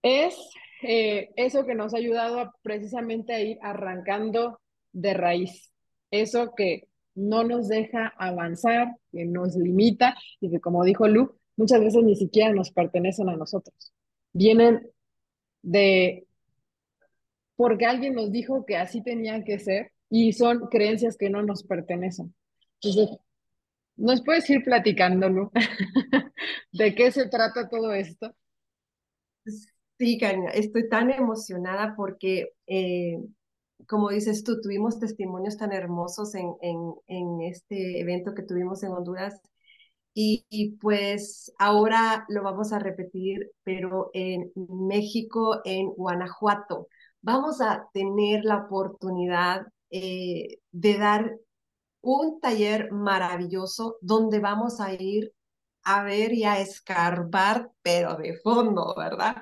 es 0.00 0.38
eh, 0.82 1.28
eso 1.36 1.66
que 1.66 1.74
nos 1.74 1.92
ha 1.92 1.98
ayudado 1.98 2.50
precisamente 2.62 3.34
a 3.34 3.40
ir 3.40 3.58
arrancando 3.60 4.58
de 4.92 5.12
raíz, 5.12 5.70
eso 6.10 6.54
que 6.54 6.88
no 7.14 7.44
nos 7.44 7.68
deja 7.68 8.10
avanzar, 8.16 8.96
que 9.12 9.26
nos 9.26 9.54
limita 9.54 10.16
y 10.40 10.50
que 10.50 10.60
como 10.60 10.82
dijo 10.82 11.06
Lu, 11.08 11.36
muchas 11.56 11.80
veces 11.80 12.02
ni 12.02 12.16
siquiera 12.16 12.52
nos 12.52 12.70
pertenecen 12.70 13.28
a 13.28 13.36
nosotros. 13.36 13.92
Vienen 14.32 14.90
de 15.62 16.26
porque 17.56 17.86
alguien 17.86 18.14
nos 18.14 18.32
dijo 18.32 18.64
que 18.66 18.76
así 18.76 19.02
tenían 19.02 19.44
que 19.44 19.58
ser 19.58 19.92
y 20.10 20.32
son 20.32 20.66
creencias 20.68 21.16
que 21.16 21.30
no 21.30 21.42
nos 21.42 21.62
pertenecen. 21.62 22.34
Entonces, 22.80 23.16
¿nos 23.96 24.22
puedes 24.22 24.48
ir 24.50 24.64
platicándolo? 24.64 25.52
¿De 26.72 26.94
qué 26.94 27.12
se 27.12 27.28
trata 27.28 27.68
todo 27.68 27.92
esto? 27.92 28.34
Sí, 29.98 30.18
Karina, 30.18 30.50
estoy 30.50 30.88
tan 30.88 31.10
emocionada 31.10 31.94
porque, 31.96 32.52
eh, 32.66 33.18
como 33.86 34.10
dices 34.10 34.42
tú, 34.42 34.60
tuvimos 34.60 34.98
testimonios 34.98 35.56
tan 35.56 35.72
hermosos 35.72 36.34
en, 36.34 36.52
en, 36.60 36.94
en 37.06 37.42
este 37.42 38.00
evento 38.00 38.34
que 38.34 38.42
tuvimos 38.42 38.82
en 38.82 38.90
Honduras 38.90 39.40
y, 40.14 40.76
pues 40.80 41.52
ahora 41.58 42.26
lo 42.28 42.42
vamos 42.42 42.72
a 42.72 42.78
repetir, 42.78 43.50
pero 43.62 44.10
en 44.12 44.52
México, 44.54 45.60
en 45.64 45.88
Guanajuato. 45.90 46.88
Vamos 47.22 47.60
a 47.60 47.88
tener 47.92 48.44
la 48.44 48.58
oportunidad 48.58 49.66
eh, 49.90 50.58
de 50.70 50.98
dar 50.98 51.38
un 52.02 52.40
taller 52.40 52.90
maravilloso 52.92 53.96
donde 54.00 54.40
vamos 54.40 54.80
a 54.80 54.92
ir 54.94 55.32
a 55.84 56.02
ver 56.04 56.32
y 56.34 56.44
a 56.44 56.60
escarbar, 56.60 57.70
pero 57.82 58.16
de 58.16 58.36
fondo, 58.42 58.94
¿verdad? 58.96 59.36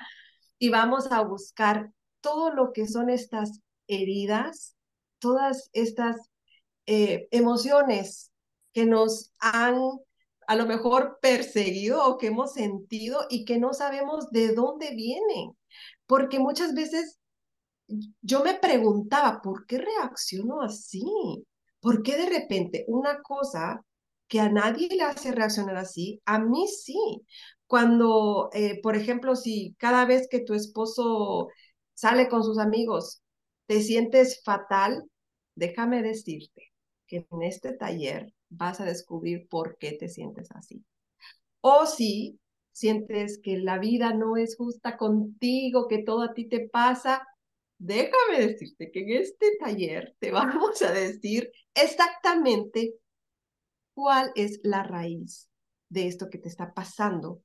Y 0.58 0.70
vamos 0.70 1.10
a 1.10 1.22
buscar 1.22 1.90
todo 2.20 2.52
lo 2.52 2.72
que 2.72 2.86
son 2.86 3.10
estas 3.10 3.60
heridas, 3.88 4.76
todas 5.18 5.70
estas 5.72 6.16
eh, 6.86 7.28
emociones 7.30 8.30
que 8.72 8.86
nos 8.86 9.32
han 9.40 9.78
a 10.50 10.56
lo 10.56 10.66
mejor 10.66 11.20
perseguido 11.22 12.04
o 12.04 12.18
que 12.18 12.26
hemos 12.26 12.54
sentido 12.54 13.24
y 13.30 13.44
que 13.44 13.60
no 13.60 13.72
sabemos 13.72 14.32
de 14.32 14.52
dónde 14.52 14.96
vienen. 14.96 15.56
Porque 16.06 16.40
muchas 16.40 16.74
veces 16.74 17.20
yo 18.20 18.42
me 18.42 18.54
preguntaba, 18.54 19.42
¿por 19.42 19.64
qué 19.66 19.78
reacciono 19.78 20.60
así? 20.60 21.04
¿Por 21.78 22.02
qué 22.02 22.16
de 22.16 22.28
repente 22.28 22.84
una 22.88 23.22
cosa 23.22 23.84
que 24.26 24.40
a 24.40 24.48
nadie 24.48 24.88
le 24.88 25.04
hace 25.04 25.30
reaccionar 25.30 25.76
así, 25.76 26.20
a 26.24 26.40
mí 26.40 26.66
sí? 26.66 26.98
Cuando, 27.68 28.50
eh, 28.52 28.80
por 28.82 28.96
ejemplo, 28.96 29.36
si 29.36 29.76
cada 29.78 30.04
vez 30.04 30.26
que 30.28 30.40
tu 30.40 30.54
esposo 30.54 31.46
sale 31.94 32.28
con 32.28 32.42
sus 32.42 32.58
amigos, 32.58 33.22
te 33.66 33.80
sientes 33.82 34.42
fatal, 34.42 35.04
déjame 35.54 36.02
decirte 36.02 36.72
que 37.06 37.24
en 37.30 37.42
este 37.42 37.72
taller 37.72 38.34
vas 38.50 38.80
a 38.80 38.84
descubrir 38.84 39.48
por 39.48 39.78
qué 39.78 39.92
te 39.92 40.08
sientes 40.08 40.50
así. 40.52 40.84
O 41.60 41.86
si 41.86 42.38
sientes 42.72 43.40
que 43.42 43.58
la 43.58 43.78
vida 43.78 44.12
no 44.14 44.36
es 44.36 44.56
justa 44.56 44.96
contigo, 44.96 45.88
que 45.88 46.02
todo 46.02 46.22
a 46.22 46.34
ti 46.34 46.48
te 46.48 46.68
pasa, 46.68 47.26
déjame 47.78 48.46
decirte 48.46 48.90
que 48.90 49.00
en 49.00 49.22
este 49.22 49.56
taller 49.58 50.14
te 50.18 50.30
vamos 50.32 50.82
a 50.82 50.92
decir 50.92 51.50
exactamente 51.74 52.94
cuál 53.94 54.32
es 54.34 54.60
la 54.62 54.82
raíz 54.82 55.48
de 55.88 56.06
esto 56.06 56.30
que 56.30 56.38
te 56.38 56.48
está 56.48 56.72
pasando 56.72 57.42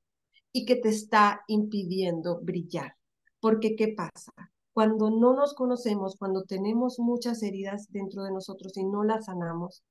y 0.52 0.64
que 0.64 0.76
te 0.76 0.88
está 0.88 1.42
impidiendo 1.48 2.40
brillar. 2.40 2.96
Porque, 3.40 3.76
¿qué 3.76 3.88
pasa? 3.88 4.32
Cuando 4.72 5.10
no 5.10 5.34
nos 5.34 5.54
conocemos, 5.54 6.16
cuando 6.16 6.44
tenemos 6.44 6.98
muchas 6.98 7.42
heridas 7.42 7.90
dentro 7.90 8.22
de 8.22 8.30
nosotros 8.30 8.76
y 8.76 8.84
no 8.84 9.04
las 9.04 9.26
sanamos, 9.26 9.82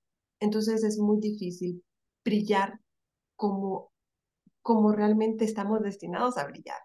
entonces 0.45 0.83
es 0.83 0.97
muy 0.97 1.19
difícil 1.19 1.83
brillar 2.23 2.79
como, 3.35 3.91
como 4.61 4.91
realmente 4.91 5.45
estamos 5.45 5.81
destinados 5.81 6.37
a 6.37 6.45
brillar. 6.47 6.79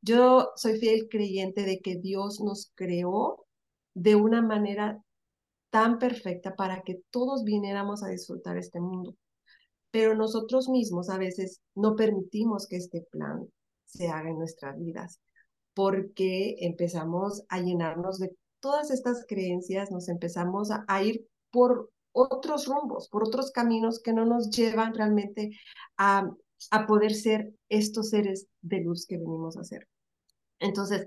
Yo 0.00 0.50
soy 0.56 0.78
fiel 0.78 1.08
creyente 1.08 1.64
de 1.64 1.80
que 1.80 1.96
Dios 1.96 2.40
nos 2.40 2.72
creó 2.74 3.46
de 3.94 4.14
una 4.14 4.42
manera 4.42 5.02
tan 5.70 5.98
perfecta 5.98 6.54
para 6.54 6.82
que 6.82 7.00
todos 7.10 7.44
viniéramos 7.44 8.02
a 8.02 8.08
disfrutar 8.08 8.56
este 8.58 8.80
mundo. 8.80 9.16
Pero 9.90 10.14
nosotros 10.14 10.68
mismos 10.68 11.10
a 11.10 11.18
veces 11.18 11.60
no 11.74 11.96
permitimos 11.96 12.66
que 12.66 12.76
este 12.76 13.02
plan 13.10 13.46
se 13.86 14.08
haga 14.08 14.30
en 14.30 14.38
nuestras 14.38 14.78
vidas 14.78 15.20
porque 15.74 16.56
empezamos 16.60 17.44
a 17.48 17.60
llenarnos 17.60 18.18
de 18.18 18.34
todas 18.60 18.90
estas 18.90 19.24
creencias, 19.26 19.90
nos 19.90 20.08
empezamos 20.08 20.70
a, 20.70 21.02
ir 21.02 21.26
por 21.50 21.90
otros 22.12 22.66
rumbos, 22.66 23.08
por 23.08 23.24
otros 23.24 23.50
caminos 23.50 24.00
que 24.00 24.12
no 24.12 24.24
nos 24.24 24.50
llevan 24.50 24.94
realmente 24.94 25.58
a, 25.96 26.30
a 26.70 26.86
poder 26.86 27.14
ser 27.14 27.52
estos 27.68 28.10
seres 28.10 28.46
de 28.60 28.80
luz 28.80 29.06
que 29.06 29.18
venimos 29.18 29.56
a 29.56 29.64
ser. 29.64 29.88
Entonces, 30.58 31.06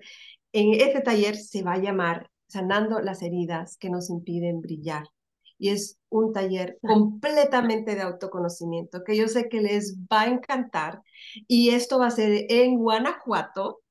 en 0.52 0.74
este 0.74 1.02
taller 1.02 1.36
se 1.36 1.64
va 1.64 1.74
a 1.74 1.80
llamar 1.80 2.30
Sanando 2.48 3.00
las 3.00 3.24
heridas 3.24 3.76
que 3.78 3.90
nos 3.90 4.10
impiden 4.10 4.62
brillar. 4.62 5.08
Y 5.58 5.70
es 5.70 5.98
un 6.10 6.32
taller 6.32 6.78
completamente 6.82 7.96
de 7.96 8.02
autoconocimiento 8.02 9.04
que 9.04 9.16
yo 9.18 9.28
sé 9.28 9.50
que 9.50 9.62
les 9.62 9.98
va 10.12 10.22
a 10.22 10.28
encantar. 10.28 11.02
Y 11.48 11.70
esto 11.70 11.98
va 11.98 12.08
a 12.08 12.12
ser 12.12 12.46
en 12.50 12.78
Guanajuato, 12.78 13.82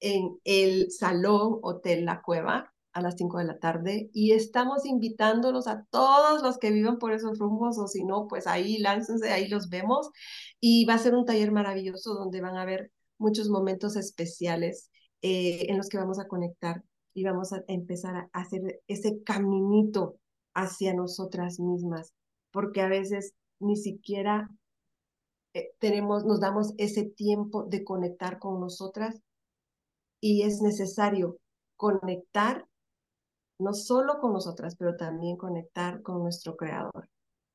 en 0.00 0.38
el 0.44 0.90
Salón 0.90 1.58
Hotel 1.62 2.04
La 2.04 2.22
Cueva 2.22 2.71
a 2.92 3.00
las 3.00 3.16
5 3.16 3.38
de 3.38 3.44
la 3.44 3.58
tarde 3.58 4.10
y 4.12 4.32
estamos 4.32 4.84
invitándolos 4.84 5.66
a 5.66 5.84
todos 5.90 6.42
los 6.42 6.58
que 6.58 6.70
vivan 6.70 6.98
por 6.98 7.12
esos 7.12 7.38
rumbos 7.38 7.78
o 7.78 7.86
si 7.86 8.04
no, 8.04 8.26
pues 8.28 8.46
ahí 8.46 8.78
láncense, 8.78 9.30
ahí 9.30 9.48
los 9.48 9.68
vemos. 9.68 10.10
Y 10.60 10.84
va 10.84 10.94
a 10.94 10.98
ser 10.98 11.14
un 11.14 11.24
taller 11.24 11.52
maravilloso 11.52 12.14
donde 12.14 12.40
van 12.40 12.56
a 12.56 12.62
haber 12.62 12.92
muchos 13.18 13.48
momentos 13.48 13.96
especiales 13.96 14.90
eh, 15.22 15.66
en 15.68 15.76
los 15.78 15.88
que 15.88 15.98
vamos 15.98 16.18
a 16.18 16.26
conectar 16.28 16.82
y 17.14 17.24
vamos 17.24 17.52
a 17.52 17.62
empezar 17.68 18.16
a 18.16 18.30
hacer 18.32 18.82
ese 18.86 19.22
caminito 19.22 20.18
hacia 20.54 20.94
nosotras 20.94 21.60
mismas, 21.60 22.12
porque 22.50 22.80
a 22.80 22.88
veces 22.88 23.34
ni 23.58 23.76
siquiera 23.76 24.50
eh, 25.54 25.70
tenemos, 25.78 26.24
nos 26.24 26.40
damos 26.40 26.74
ese 26.78 27.04
tiempo 27.04 27.64
de 27.64 27.84
conectar 27.84 28.38
con 28.38 28.60
nosotras 28.60 29.20
y 30.20 30.42
es 30.42 30.60
necesario 30.62 31.38
conectar 31.76 32.66
no 33.62 33.74
solo 33.74 34.18
con 34.20 34.32
nosotras, 34.32 34.76
pero 34.78 34.96
también 34.96 35.36
conectar 35.36 36.02
con 36.02 36.22
nuestro 36.22 36.56
creador. 36.56 37.08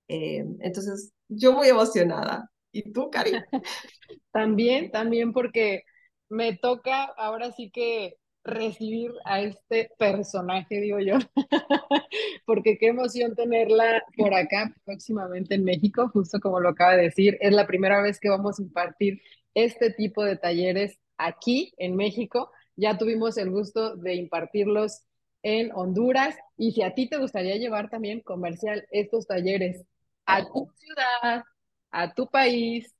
Eh, 0.08 0.46
entonces, 0.60 1.14
yo 1.28 1.54
muy 1.54 1.68
emocionada. 1.68 2.52
¿Y 2.72 2.92
tú, 2.92 3.10
Cari? 3.10 3.32
también, 4.32 4.92
también 4.92 5.34
porque 5.34 5.84
me 6.30 6.56
toca 6.58 7.04
ahora 7.04 7.52
sí 7.52 7.72
que 7.72 8.18
recibir 8.44 9.12
a 9.26 9.42
este 9.42 9.92
personaje, 10.00 10.80
digo 10.80 11.00
yo, 11.00 11.16
porque 12.46 12.78
qué 12.78 12.88
emoción 12.88 13.36
tenerla 13.36 14.04
por 14.16 14.34
acá 14.34 14.74
próximamente 14.86 15.56
en 15.56 15.66
México, 15.66 16.10
justo 16.14 16.40
como 16.40 16.60
lo 16.60 16.70
acaba 16.70 16.96
de 16.96 17.04
decir, 17.04 17.38
es 17.42 17.54
la 17.54 17.68
primera 17.68 18.02
vez 18.02 18.20
que 18.20 18.30
vamos 18.30 18.60
a 18.60 18.64
impartir 18.64 19.22
este 19.54 19.92
tipo 19.92 20.24
de 20.24 20.38
talleres 20.38 20.98
aquí 21.18 21.74
en 21.78 21.96
México. 21.96 22.52
Ya 22.76 22.98
tuvimos 22.98 23.38
el 23.38 23.50
gusto 23.50 23.96
de 23.98 24.16
impartirlos 24.16 25.04
en 25.44 25.72
Honduras. 25.74 26.36
Y 26.58 26.72
si 26.72 26.82
a 26.82 26.94
ti 26.94 27.08
te 27.10 27.18
gustaría 27.18 27.56
llevar 27.56 27.90
también 27.90 28.22
comercial 28.22 28.86
estos 28.92 29.28
talleres 29.28 29.84
a 30.26 30.46
tu 30.46 30.70
ciudad, 30.78 31.44
a 31.92 32.14
tu 32.14 32.28
país, 32.28 32.94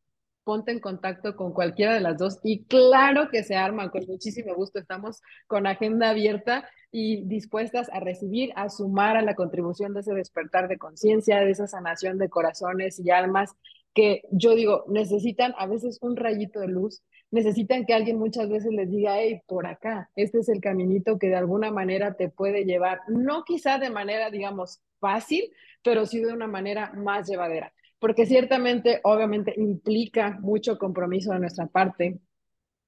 ponte 0.44 0.72
en 0.72 0.80
contacto 0.80 1.36
con 1.36 1.52
cualquiera 1.52 1.94
de 1.94 2.00
las 2.00 2.18
dos. 2.18 2.40
Y 2.42 2.64
claro 2.66 3.30
que 3.30 3.44
se 3.44 3.56
arman, 3.56 3.90
con 3.90 4.06
muchísimo 4.08 4.56
gusto. 4.56 4.80
Estamos 4.80 5.22
con 5.46 5.68
agenda 5.68 6.10
abierta 6.10 6.70
y 6.90 7.26
dispuestas 7.28 7.90
a 7.92 8.00
recibir, 8.00 8.54
a 8.56 8.70
sumar 8.70 9.18
a 9.18 9.22
la 9.22 9.36
contribución 9.36 9.94
de 9.94 10.00
ese 10.00 10.14
despertar 10.14 10.70
de 10.70 10.78
conciencia, 10.78 11.40
de 11.40 11.52
esa 11.52 11.68
sanación 11.68 12.18
de 12.18 12.30
corazones 12.30 12.98
y 13.00 13.12
almas 13.12 13.52
que 13.98 14.22
yo 14.30 14.54
digo, 14.54 14.86
necesitan 14.88 15.56
a 15.58 15.66
veces 15.66 15.98
un 16.02 16.16
rayito 16.16 16.60
de 16.60 16.68
luz, 16.68 17.02
necesitan 17.32 17.84
que 17.84 17.96
alguien 17.96 18.20
muchas 18.20 18.48
veces 18.48 18.72
les 18.72 18.92
diga, 18.92 19.20
hey, 19.20 19.42
por 19.48 19.66
acá, 19.66 20.12
este 20.16 20.38
es 20.38 20.50
el 20.50 20.62
caminito 20.62 21.18
que 21.18 21.30
de 21.30 21.36
alguna 21.36 21.72
manera 21.72 22.14
te 22.14 22.30
puede 22.30 22.64
llevar, 22.64 23.00
no 23.08 23.44
quizá 23.44 23.80
de 23.80 23.90
manera, 23.90 24.30
digamos, 24.30 24.84
fácil, 25.00 25.52
pero 25.84 26.06
sí 26.06 26.20
de 26.20 26.32
una 26.32 26.46
manera 26.46 26.94
más 26.94 27.28
llevadera, 27.28 27.74
porque 27.98 28.28
ciertamente, 28.28 29.00
obviamente, 29.04 29.56
implica 29.58 30.38
mucho 30.42 30.78
compromiso 30.78 31.34
de 31.34 31.40
nuestra 31.40 31.66
parte. 31.66 32.20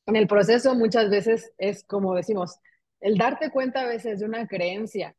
En 0.05 0.15
el 0.15 0.27
proceso 0.27 0.75
muchas 0.75 1.09
veces 1.09 1.51
es 1.57 1.83
como 1.85 2.13
decimos, 2.13 2.59
el 3.01 3.17
darte 3.17 3.49
cuenta 3.49 3.81
a 3.81 3.87
veces 3.87 4.19
de 4.19 4.27
una 4.27 4.47
creencia 4.47 5.15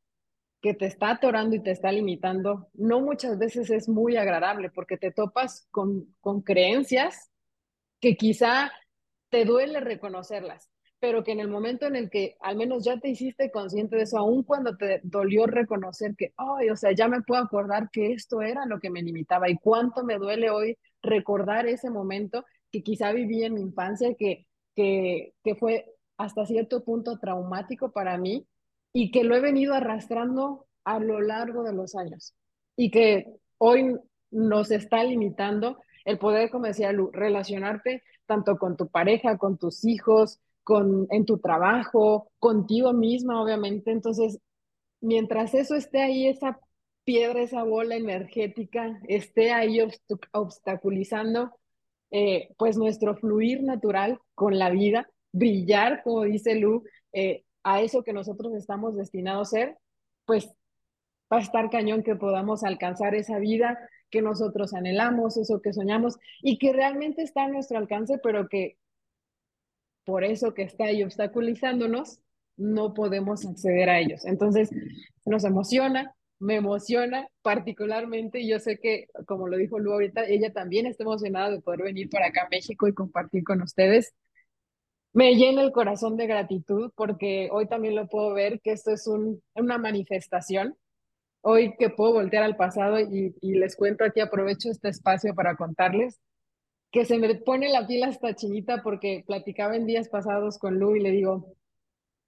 que 0.60 0.74
te 0.74 0.86
está 0.86 1.12
atorando 1.12 1.56
y 1.56 1.62
te 1.62 1.70
está 1.70 1.90
limitando, 1.90 2.68
no 2.74 3.00
muchas 3.00 3.38
veces 3.38 3.70
es 3.70 3.88
muy 3.88 4.16
agradable 4.16 4.70
porque 4.70 4.98
te 4.98 5.10
topas 5.10 5.66
con, 5.70 6.14
con 6.20 6.42
creencias 6.42 7.30
que 8.00 8.16
quizá 8.16 8.70
te 9.30 9.44
duele 9.44 9.80
reconocerlas, 9.80 10.70
pero 10.98 11.24
que 11.24 11.32
en 11.32 11.40
el 11.40 11.48
momento 11.48 11.86
en 11.86 11.96
el 11.96 12.10
que 12.10 12.36
al 12.40 12.56
menos 12.56 12.84
ya 12.84 12.98
te 12.98 13.08
hiciste 13.08 13.50
consciente 13.50 13.96
de 13.96 14.02
eso, 14.02 14.18
aun 14.18 14.42
cuando 14.42 14.76
te 14.76 15.00
dolió 15.02 15.46
reconocer 15.46 16.14
que, 16.16 16.34
ay, 16.36 16.68
o 16.68 16.76
sea, 16.76 16.92
ya 16.92 17.08
me 17.08 17.22
puedo 17.22 17.42
acordar 17.42 17.88
que 17.90 18.12
esto 18.12 18.42
era 18.42 18.66
lo 18.66 18.80
que 18.80 18.90
me 18.90 19.02
limitaba 19.02 19.48
y 19.48 19.56
cuánto 19.56 20.04
me 20.04 20.18
duele 20.18 20.50
hoy 20.50 20.76
recordar 21.02 21.66
ese 21.66 21.88
momento 21.90 22.44
que 22.70 22.82
quizá 22.82 23.12
viví 23.12 23.44
en 23.44 23.54
mi 23.54 23.62
infancia, 23.62 24.14
que, 24.18 24.46
que, 24.76 25.32
que 25.42 25.54
fue 25.54 25.86
hasta 26.18 26.44
cierto 26.44 26.84
punto 26.84 27.18
traumático 27.18 27.92
para 27.92 28.18
mí 28.18 28.46
y 28.92 29.10
que 29.10 29.24
lo 29.24 29.36
he 29.36 29.40
venido 29.40 29.74
arrastrando 29.74 30.66
a 30.84 30.98
lo 30.98 31.20
largo 31.20 31.62
de 31.62 31.72
los 31.72 31.94
años 31.94 32.34
y 32.76 32.90
que 32.90 33.26
hoy 33.58 33.96
nos 34.30 34.70
está 34.70 35.04
limitando 35.04 35.78
el 36.04 36.18
poder, 36.18 36.50
como 36.50 36.66
decía 36.66 36.92
Lu, 36.92 37.10
relacionarte 37.12 38.02
tanto 38.26 38.56
con 38.58 38.76
tu 38.76 38.88
pareja, 38.88 39.38
con 39.38 39.58
tus 39.58 39.84
hijos, 39.84 40.40
con, 40.62 41.06
en 41.10 41.24
tu 41.24 41.38
trabajo, 41.38 42.30
contigo 42.38 42.92
misma, 42.92 43.42
obviamente. 43.42 43.90
Entonces, 43.90 44.38
mientras 45.00 45.54
eso 45.54 45.74
esté 45.74 46.00
ahí, 46.00 46.28
esa 46.28 46.58
piedra, 47.04 47.42
esa 47.42 47.64
bola 47.64 47.96
energética 47.96 49.00
esté 49.08 49.52
ahí 49.52 49.80
obstaculizando, 50.32 51.50
eh, 52.10 52.50
pues 52.56 52.76
nuestro 52.76 53.16
fluir 53.16 53.62
natural 53.62 54.20
con 54.34 54.58
la 54.58 54.70
vida, 54.70 55.08
brillar, 55.32 56.02
como 56.02 56.22
dice 56.22 56.54
Lu, 56.54 56.84
eh, 57.12 57.44
a 57.62 57.80
eso 57.80 58.02
que 58.02 58.12
nosotros 58.12 58.54
estamos 58.54 58.96
destinados 58.96 59.48
a 59.48 59.50
ser, 59.50 59.78
pues 60.24 60.48
va 61.32 61.38
a 61.38 61.42
estar 61.42 61.70
cañón 61.70 62.02
que 62.02 62.16
podamos 62.16 62.64
alcanzar 62.64 63.14
esa 63.14 63.38
vida 63.38 63.78
que 64.10 64.22
nosotros 64.22 64.74
anhelamos, 64.74 65.36
eso 65.36 65.62
que 65.62 65.72
soñamos 65.72 66.18
y 66.42 66.58
que 66.58 66.72
realmente 66.72 67.22
está 67.22 67.44
a 67.44 67.48
nuestro 67.48 67.78
alcance, 67.78 68.18
pero 68.18 68.48
que 68.48 68.76
por 70.04 70.24
eso 70.24 70.54
que 70.54 70.62
está 70.62 70.84
ahí 70.84 71.02
obstaculizándonos, 71.02 72.20
no 72.56 72.94
podemos 72.94 73.46
acceder 73.46 73.88
a 73.88 74.00
ellos. 74.00 74.24
Entonces, 74.26 74.70
nos 75.24 75.44
emociona, 75.44 76.14
me 76.38 76.56
emociona 76.56 77.28
particularmente, 77.42 78.40
y 78.40 78.48
yo 78.48 78.58
sé 78.58 78.78
que, 78.78 79.06
como 79.26 79.46
lo 79.46 79.56
dijo 79.56 79.78
Lu 79.78 79.92
ahorita, 79.92 80.24
ella 80.24 80.52
también 80.52 80.86
está 80.86 81.04
emocionada 81.04 81.50
de 81.50 81.60
poder 81.60 81.82
venir 81.82 82.10
para 82.10 82.26
acá 82.26 82.42
a 82.42 82.48
México 82.48 82.88
y 82.88 82.94
compartir 82.94 83.44
con 83.44 83.62
ustedes 83.62 84.12
me 85.12 85.34
llena 85.34 85.62
el 85.62 85.72
corazón 85.72 86.16
de 86.16 86.26
gratitud 86.26 86.92
porque 86.94 87.48
hoy 87.52 87.66
también 87.66 87.96
lo 87.96 88.08
puedo 88.08 88.32
ver 88.32 88.60
que 88.60 88.72
esto 88.72 88.92
es 88.92 89.06
un, 89.06 89.42
una 89.54 89.78
manifestación. 89.78 90.76
Hoy 91.42 91.74
que 91.78 91.90
puedo 91.90 92.12
voltear 92.12 92.42
al 92.44 92.56
pasado 92.56 93.00
y, 93.00 93.34
y, 93.40 93.54
les 93.54 93.74
cuento 93.74 94.04
aquí, 94.04 94.20
aprovecho 94.20 94.70
este 94.70 94.88
espacio 94.88 95.34
para 95.34 95.56
contarles 95.56 96.20
que 96.92 97.04
se 97.04 97.18
me 97.18 97.34
pone 97.36 97.68
la 97.70 97.86
piel 97.86 98.04
hasta 98.04 98.34
chinita 98.34 98.82
porque 98.82 99.24
platicaba 99.26 99.76
en 99.76 99.86
días 99.86 100.08
pasados 100.08 100.58
con 100.58 100.78
Lu 100.78 100.96
y 100.96 101.00
le 101.00 101.12
digo, 101.12 101.54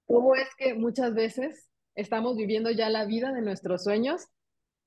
¿cómo 0.06 0.34
es 0.34 0.48
que 0.56 0.74
muchas 0.74 1.14
veces 1.14 1.68
estamos 1.94 2.36
viviendo 2.36 2.70
ya 2.70 2.88
la 2.88 3.04
vida 3.04 3.32
de 3.32 3.42
nuestros 3.42 3.84
sueños 3.84 4.28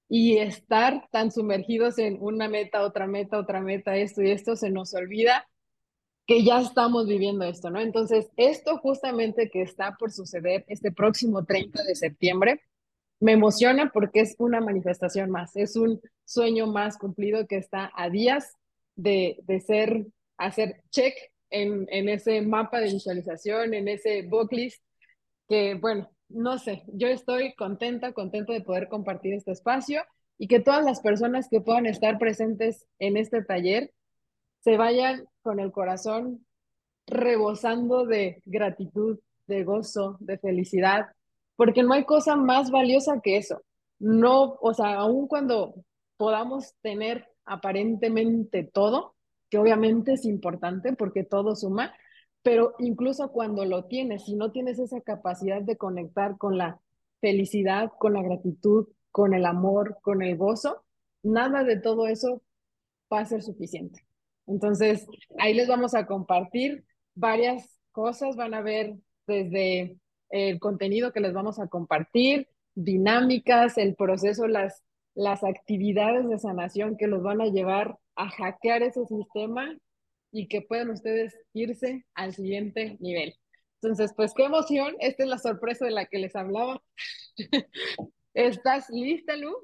y 0.08 0.38
estar 0.38 1.08
tan 1.12 1.32
sumergidos 1.32 1.98
en 1.98 2.18
una 2.22 2.48
meta, 2.48 2.84
otra 2.84 3.06
meta, 3.06 3.38
otra 3.38 3.62
meta, 3.62 3.98
esto 3.98 4.22
y 4.22 4.32
esto, 4.32 4.56
se 4.56 4.70
nos 4.70 4.94
olvida 4.94 5.46
que 6.26 6.44
ya 6.44 6.60
estamos 6.60 7.08
viviendo 7.08 7.46
esto, 7.46 7.70
¿no? 7.70 7.80
Entonces, 7.80 8.30
esto 8.36 8.78
justamente 8.80 9.50
que 9.50 9.62
está 9.62 9.96
por 9.98 10.12
suceder 10.12 10.66
este 10.68 10.92
próximo 10.92 11.46
30 11.46 11.84
de 11.84 11.96
septiembre, 11.96 12.62
me 13.20 13.34
emociona 13.34 13.92
porque 13.94 14.22
es 14.22 14.36
una 14.40 14.60
manifestación 14.60 15.30
más, 15.30 15.56
es 15.56 15.76
un 15.76 16.02
sueño 16.26 16.68
más 16.68 16.98
cumplido 16.98 17.48
que 17.48 17.58
está 17.58 17.92
a 17.96 18.10
días 18.10 18.56
de, 18.96 19.40
de 19.44 19.60
ser, 19.62 20.06
hacer 20.38 20.82
check 20.90 21.16
en, 21.50 21.88
en 21.90 22.10
ese 22.10 22.42
mapa 22.42 22.80
de 22.80 22.92
visualización, 22.92 23.74
en 23.74 23.88
ese 23.88 24.24
booklist, 24.24 24.82
que 25.48 25.76
bueno, 25.76 26.10
no 26.28 26.58
sé, 26.58 26.84
yo 26.88 27.08
estoy 27.08 27.54
contenta, 27.54 28.14
contenta 28.14 28.52
de 28.52 28.62
poder 28.62 28.90
compartir 28.90 29.34
este 29.34 29.52
espacio 29.52 30.02
y 30.38 30.48
que 30.48 30.60
todas 30.60 30.84
las 30.84 31.00
personas 31.02 31.48
que 31.50 31.62
puedan 31.62 31.86
estar 31.86 32.18
presentes 32.18 32.86
en 33.00 33.16
este 33.16 33.44
taller 33.44 33.94
se 34.62 34.76
vayan 34.76 35.28
con 35.46 35.60
el 35.60 35.72
corazón 35.72 36.44
rebosando 37.06 38.08
de 38.08 38.42
gratitud, 38.46 39.20
de 39.46 39.64
gozo, 39.64 40.18
de 40.20 40.40
felicidad, 40.40 41.06
porque 41.56 41.84
no 41.84 41.94
hay 41.94 42.04
cosa 42.04 42.36
más 42.36 42.72
valiosa 42.72 43.22
que 43.22 43.38
eso. 43.38 43.62
No, 44.00 44.58
o 44.60 44.74
sea, 44.74 44.96
aun 44.96 45.28
cuando 45.28 45.76
podamos 46.18 46.74
tener 46.82 47.28
aparentemente 47.46 48.64
todo, 48.64 49.14
que 49.52 49.60
obviamente 49.60 50.14
es 50.14 50.26
importante 50.26 50.94
porque 50.94 51.24
todo 51.24 51.56
suma, 51.56 51.94
pero 52.42 52.74
incluso 52.80 53.32
cuando 53.32 53.66
lo 53.66 53.86
tienes, 53.86 54.26
si 54.26 54.34
no 54.36 54.52
tienes 54.52 54.80
esa 54.80 55.00
capacidad 55.02 55.62
de 55.62 55.78
conectar 55.78 56.40
con 56.40 56.58
la 56.58 56.82
felicidad, 57.22 57.92
con 58.00 58.14
la 58.14 58.24
gratitud, 58.24 58.88
con 59.12 59.36
el 59.36 59.46
amor, 59.46 60.00
con 60.02 60.24
el 60.24 60.38
gozo, 60.38 60.84
nada 61.22 61.64
de 61.64 61.80
todo 61.80 62.08
eso 62.08 62.42
va 63.14 63.20
a 63.20 63.26
ser 63.26 63.44
suficiente. 63.44 64.08
Entonces, 64.48 65.08
ahí 65.40 65.54
les 65.54 65.68
vamos 65.68 65.96
a 65.96 66.06
compartir 66.06 66.84
varias 67.16 67.80
cosas, 67.92 68.36
van 68.36 68.54
a 68.54 68.62
ver 68.62 68.96
desde 69.28 69.98
el 70.30 70.60
contenido 70.60 71.12
que 71.12 71.20
les 71.20 71.34
vamos 71.34 71.60
a 71.60 71.68
compartir, 71.68 72.48
dinámicas, 72.76 73.78
el 73.78 73.96
proceso, 73.96 74.48
las, 74.48 74.84
las 75.16 75.44
actividades 75.44 76.28
de 76.28 76.40
sanación 76.40 76.98
que 76.98 77.08
los 77.08 77.24
van 77.24 77.42
a 77.42 77.46
llevar 77.46 77.98
a 78.16 78.30
hackear 78.30 78.84
ese 78.84 79.06
sistema 79.06 79.76
y 80.32 80.48
que 80.48 80.62
puedan 80.62 80.90
ustedes 80.90 81.38
irse 81.54 82.06
al 82.14 82.34
siguiente 82.34 82.98
nivel. 83.00 83.34
Entonces, 83.82 84.14
pues 84.16 84.34
qué 84.36 84.44
emoción, 84.44 84.96
esta 85.00 85.24
es 85.24 85.30
la 85.30 85.38
sorpresa 85.38 85.86
de 85.86 85.92
la 85.92 86.06
que 86.06 86.20
les 86.20 86.36
hablaba. 86.36 86.82
¿Estás 88.34 88.90
lista, 88.90 89.36
Lu? 89.38 89.56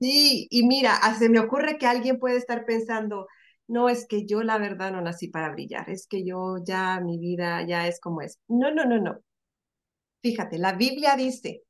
Sí, 0.00 0.48
y 0.50 0.66
mira, 0.66 0.98
se 1.18 1.28
me 1.28 1.38
ocurre 1.38 1.78
que 1.78 1.86
alguien 1.86 2.18
puede 2.18 2.36
estar 2.36 2.66
pensando, 2.66 3.26
no 3.66 3.88
es 3.88 4.06
que 4.06 4.26
yo 4.26 4.42
la 4.42 4.58
verdad 4.58 4.92
no 4.92 5.00
nací 5.00 5.28
para 5.28 5.50
brillar, 5.50 5.88
es 5.88 6.06
que 6.06 6.24
yo 6.24 6.56
ya 6.64 7.00
mi 7.00 7.18
vida 7.18 7.66
ya 7.66 7.88
es 7.88 8.00
como 8.00 8.20
es. 8.20 8.38
No, 8.48 8.72
no, 8.72 8.84
no, 8.84 9.00
no. 9.00 9.20
Fíjate, 10.22 10.58
la 10.58 10.72
Biblia 10.72 11.16
dice 11.16 11.62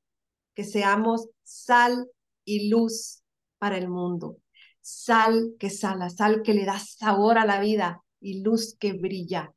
que 0.55 0.65
seamos 0.65 1.29
sal 1.43 2.09
y 2.45 2.69
luz 2.69 3.23
para 3.59 3.79
el 3.79 3.89
mundo. 3.89 4.39
Sal 4.81 5.55
que 5.59 5.71
sala, 5.71 6.11
sal 6.11 6.43
que 6.43 6.55
le 6.55 6.65
da 6.65 6.79
sabor 6.79 7.39
a 7.39 7.47
la 7.47 7.61
vida 7.61 8.03
y 8.21 8.43
luz 8.43 8.77
que 8.79 8.93
brilla. 8.93 9.53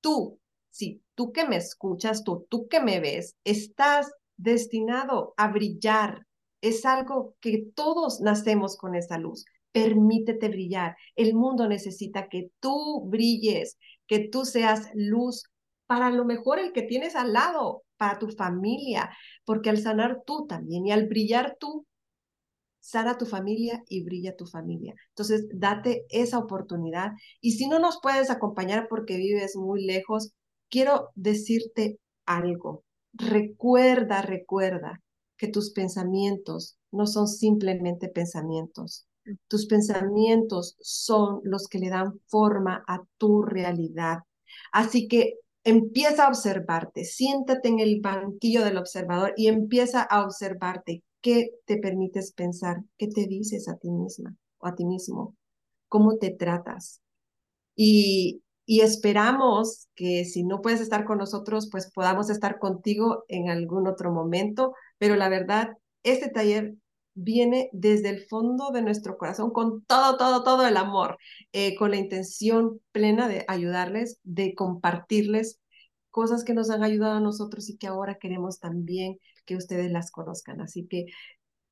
Tú, 0.00 0.38
sí, 0.70 1.02
tú 1.14 1.32
que 1.32 1.46
me 1.46 1.56
escuchas, 1.56 2.24
tú, 2.24 2.46
tú 2.48 2.68
que 2.68 2.80
me 2.80 3.00
ves, 3.00 3.34
estás 3.44 4.12
destinado 4.36 5.34
a 5.36 5.48
brillar. 5.48 6.26
Es 6.60 6.84
algo 6.84 7.36
que 7.40 7.66
todos 7.74 8.20
nacemos 8.20 8.76
con 8.76 8.94
esa 8.94 9.18
luz 9.18 9.44
permítete 9.76 10.48
brillar. 10.48 10.96
El 11.16 11.34
mundo 11.34 11.68
necesita 11.68 12.28
que 12.30 12.48
tú 12.60 13.04
brilles, 13.10 13.76
que 14.06 14.26
tú 14.26 14.46
seas 14.46 14.88
luz 14.94 15.42
para 15.86 16.10
lo 16.10 16.24
mejor 16.24 16.58
el 16.58 16.72
que 16.72 16.80
tienes 16.80 17.14
al 17.14 17.34
lado, 17.34 17.82
para 17.98 18.18
tu 18.18 18.30
familia, 18.30 19.10
porque 19.44 19.68
al 19.68 19.76
sanar 19.76 20.22
tú 20.26 20.46
también 20.46 20.86
y 20.86 20.92
al 20.92 21.06
brillar 21.08 21.58
tú, 21.60 21.84
sana 22.80 23.18
tu 23.18 23.26
familia 23.26 23.82
y 23.86 24.02
brilla 24.02 24.34
tu 24.34 24.46
familia. 24.46 24.94
Entonces, 25.10 25.46
date 25.52 26.06
esa 26.08 26.38
oportunidad. 26.38 27.10
Y 27.42 27.52
si 27.52 27.68
no 27.68 27.78
nos 27.78 27.98
puedes 28.00 28.30
acompañar 28.30 28.86
porque 28.88 29.18
vives 29.18 29.56
muy 29.56 29.84
lejos, 29.84 30.32
quiero 30.70 31.10
decirte 31.14 31.98
algo. 32.24 32.82
Recuerda, 33.12 34.22
recuerda 34.22 35.02
que 35.36 35.48
tus 35.48 35.72
pensamientos 35.72 36.78
no 36.90 37.06
son 37.06 37.28
simplemente 37.28 38.08
pensamientos. 38.08 39.06
Tus 39.48 39.66
pensamientos 39.66 40.76
son 40.80 41.40
los 41.44 41.68
que 41.68 41.78
le 41.78 41.90
dan 41.90 42.20
forma 42.26 42.84
a 42.86 43.02
tu 43.18 43.42
realidad. 43.42 44.20
Así 44.72 45.08
que 45.08 45.34
empieza 45.64 46.26
a 46.26 46.28
observarte, 46.28 47.04
siéntate 47.04 47.68
en 47.68 47.80
el 47.80 48.00
banquillo 48.00 48.64
del 48.64 48.76
observador 48.76 49.34
y 49.36 49.48
empieza 49.48 50.02
a 50.02 50.22
observarte 50.24 51.02
qué 51.20 51.50
te 51.64 51.78
permites 51.78 52.32
pensar, 52.32 52.82
qué 52.98 53.08
te 53.08 53.26
dices 53.26 53.68
a 53.68 53.76
ti 53.76 53.90
misma 53.90 54.36
o 54.58 54.68
a 54.68 54.74
ti 54.74 54.84
mismo, 54.84 55.34
cómo 55.88 56.18
te 56.18 56.30
tratas. 56.30 57.00
Y, 57.74 58.42
y 58.64 58.80
esperamos 58.80 59.88
que 59.94 60.24
si 60.24 60.44
no 60.44 60.60
puedes 60.62 60.80
estar 60.80 61.04
con 61.04 61.18
nosotros, 61.18 61.68
pues 61.70 61.90
podamos 61.92 62.30
estar 62.30 62.58
contigo 62.58 63.24
en 63.28 63.50
algún 63.50 63.88
otro 63.88 64.12
momento. 64.12 64.74
Pero 64.98 65.16
la 65.16 65.28
verdad, 65.28 65.70
este 66.02 66.28
taller 66.30 66.74
viene 67.16 67.70
desde 67.72 68.10
el 68.10 68.26
fondo 68.26 68.70
de 68.70 68.82
nuestro 68.82 69.16
corazón 69.16 69.50
con 69.50 69.84
todo, 69.84 70.16
todo, 70.16 70.44
todo 70.44 70.66
el 70.66 70.76
amor, 70.76 71.18
eh, 71.52 71.74
con 71.74 71.90
la 71.90 71.96
intención 71.96 72.80
plena 72.92 73.26
de 73.26 73.44
ayudarles, 73.48 74.20
de 74.22 74.54
compartirles 74.54 75.58
cosas 76.10 76.44
que 76.44 76.54
nos 76.54 76.70
han 76.70 76.84
ayudado 76.84 77.14
a 77.16 77.20
nosotros 77.20 77.68
y 77.68 77.78
que 77.78 77.88
ahora 77.88 78.18
queremos 78.18 78.60
también 78.60 79.18
que 79.46 79.56
ustedes 79.56 79.90
las 79.90 80.10
conozcan. 80.10 80.60
Así 80.60 80.86
que, 80.86 81.06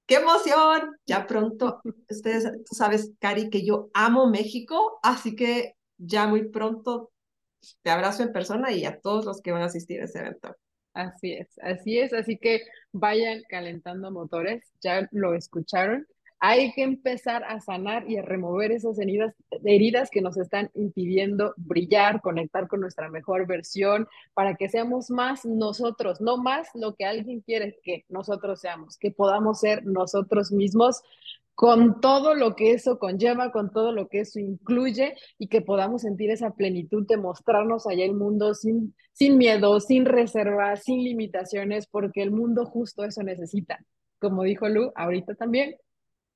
¡qué 0.06 0.16
emoción! 0.16 0.96
Ya 1.06 1.26
pronto, 1.26 1.80
ustedes, 2.10 2.44
tú 2.68 2.74
sabes, 2.74 3.12
Cari, 3.20 3.50
que 3.50 3.64
yo 3.64 3.90
amo 3.94 4.28
México, 4.28 4.98
así 5.02 5.36
que 5.36 5.74
ya 5.98 6.26
muy 6.26 6.48
pronto 6.48 7.12
te 7.82 7.90
abrazo 7.90 8.22
en 8.22 8.32
persona 8.32 8.72
y 8.72 8.84
a 8.84 9.00
todos 9.00 9.24
los 9.24 9.40
que 9.40 9.52
van 9.52 9.62
a 9.62 9.66
asistir 9.66 10.00
a 10.00 10.04
ese 10.04 10.20
evento. 10.20 10.54
Así 10.94 11.32
es, 11.32 11.48
así 11.60 11.98
es, 11.98 12.12
así 12.12 12.38
que 12.38 12.62
vayan 12.92 13.42
calentando 13.48 14.12
motores, 14.12 14.62
ya 14.80 15.08
lo 15.10 15.34
escucharon. 15.34 16.06
Hay 16.38 16.72
que 16.72 16.82
empezar 16.82 17.42
a 17.44 17.60
sanar 17.60 18.08
y 18.08 18.18
a 18.18 18.22
remover 18.22 18.70
esas 18.70 18.98
heridas, 19.00 19.34
heridas 19.64 20.08
que 20.10 20.20
nos 20.20 20.36
están 20.36 20.70
impidiendo 20.74 21.54
brillar, 21.56 22.20
conectar 22.20 22.68
con 22.68 22.80
nuestra 22.80 23.08
mejor 23.08 23.46
versión, 23.46 24.06
para 24.34 24.54
que 24.54 24.68
seamos 24.68 25.10
más 25.10 25.44
nosotros, 25.44 26.20
no 26.20 26.36
más 26.36 26.68
lo 26.74 26.94
que 26.94 27.06
alguien 27.06 27.40
quiere 27.40 27.76
que 27.82 28.04
nosotros 28.08 28.60
seamos, 28.60 28.96
que 28.96 29.10
podamos 29.10 29.60
ser 29.60 29.84
nosotros 29.84 30.52
mismos 30.52 31.02
con 31.54 32.00
todo 32.00 32.34
lo 32.34 32.56
que 32.56 32.72
eso 32.72 32.98
conlleva, 32.98 33.52
con 33.52 33.70
todo 33.70 33.92
lo 33.92 34.08
que 34.08 34.20
eso 34.20 34.40
incluye 34.40 35.14
y 35.38 35.46
que 35.46 35.62
podamos 35.62 36.02
sentir 36.02 36.30
esa 36.30 36.50
plenitud 36.50 37.06
de 37.06 37.16
mostrarnos 37.16 37.86
allá 37.86 38.04
el 38.04 38.14
mundo 38.14 38.54
sin, 38.54 38.94
sin 39.12 39.38
miedo, 39.38 39.78
sin 39.80 40.04
reservas, 40.04 40.82
sin 40.82 41.04
limitaciones, 41.04 41.86
porque 41.86 42.22
el 42.22 42.32
mundo 42.32 42.66
justo 42.66 43.04
eso 43.04 43.22
necesita. 43.22 43.78
Como 44.18 44.42
dijo 44.42 44.68
Lu, 44.68 44.90
ahorita 44.96 45.36
también, 45.36 45.76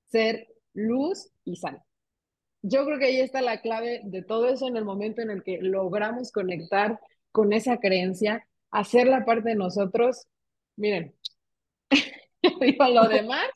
ser 0.07 0.47
luz 0.73 1.31
y 1.45 1.57
sal. 1.57 1.83
Yo 2.63 2.85
creo 2.85 2.99
que 2.99 3.07
ahí 3.07 3.21
está 3.21 3.41
la 3.41 3.61
clave 3.61 4.03
de 4.05 4.23
todo 4.23 4.49
eso 4.49 4.69
en 4.69 4.77
el 4.77 4.85
momento 4.85 5.21
en 5.21 5.31
el 5.31 5.43
que 5.43 5.59
logramos 5.61 6.31
conectar 6.31 7.01
con 7.33 7.53
esa 7.53 7.79
creencia, 7.79 8.47
hacer 8.71 9.09
la 9.09 9.25
parte 9.25 9.51
de 9.51 9.55
nosotros. 9.57 10.27
Miren, 10.77 11.15
digo 12.61 12.89
lo 12.89 13.09
demás 13.09 13.49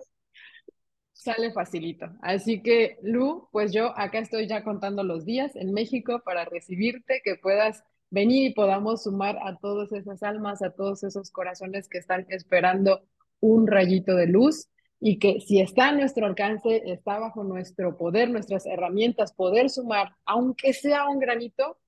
sale 1.22 1.52
facilito. 1.52 2.06
Así 2.20 2.62
que, 2.62 2.98
Lu, 3.02 3.48
pues 3.52 3.72
yo 3.72 3.96
acá 3.98 4.18
estoy 4.18 4.46
ya 4.46 4.64
contando 4.64 5.02
los 5.04 5.24
días 5.24 5.54
en 5.56 5.72
México 5.72 6.22
para 6.24 6.44
recibirte, 6.44 7.22
que 7.24 7.36
puedas 7.36 7.84
venir 8.10 8.50
y 8.50 8.54
podamos 8.54 9.04
sumar 9.04 9.38
a 9.42 9.56
todas 9.58 9.92
esas 9.92 10.22
almas, 10.22 10.62
a 10.62 10.70
todos 10.70 11.02
esos 11.02 11.30
corazones 11.30 11.88
que 11.88 11.98
están 11.98 12.26
esperando 12.28 13.02
un 13.40 13.66
rayito 13.66 14.14
de 14.14 14.26
luz 14.26 14.68
y 15.00 15.18
que 15.18 15.40
si 15.40 15.60
está 15.60 15.88
a 15.88 15.92
nuestro 15.92 16.26
alcance, 16.26 16.82
está 16.86 17.18
bajo 17.18 17.42
nuestro 17.42 17.96
poder, 17.96 18.30
nuestras 18.30 18.66
herramientas, 18.66 19.32
poder 19.32 19.70
sumar, 19.70 20.14
aunque 20.24 20.72
sea 20.72 21.08
un 21.08 21.18
granito, 21.18 21.78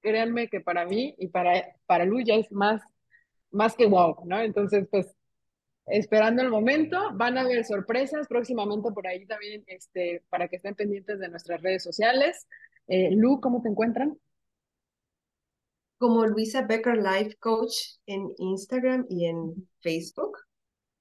créanme 0.00 0.48
que 0.48 0.60
para 0.60 0.84
mí 0.84 1.14
y 1.18 1.28
para, 1.28 1.76
para 1.86 2.04
Lu 2.04 2.20
ya 2.20 2.34
es 2.34 2.50
más, 2.50 2.82
más 3.50 3.76
que 3.76 3.86
wow, 3.86 4.16
¿no? 4.24 4.40
Entonces, 4.40 4.88
pues 4.90 5.14
esperando 5.86 6.42
el 6.42 6.50
momento. 6.50 7.10
Van 7.14 7.38
a 7.38 7.42
haber 7.42 7.64
sorpresas 7.64 8.26
próximamente 8.28 8.90
por 8.92 9.06
ahí 9.06 9.26
también, 9.26 9.64
este, 9.66 10.22
para 10.28 10.48
que 10.48 10.56
estén 10.56 10.74
pendientes 10.74 11.18
de 11.18 11.28
nuestras 11.28 11.62
redes 11.62 11.82
sociales. 11.82 12.46
Eh, 12.86 13.10
Lu, 13.12 13.40
¿cómo 13.40 13.62
te 13.62 13.68
encuentran? 13.68 14.18
Como 15.98 16.26
Luisa 16.26 16.62
Becker 16.62 16.96
Life 16.96 17.36
Coach 17.38 17.74
en 18.06 18.32
Instagram 18.38 19.06
y 19.08 19.26
en 19.26 19.68
Facebook. 19.80 20.38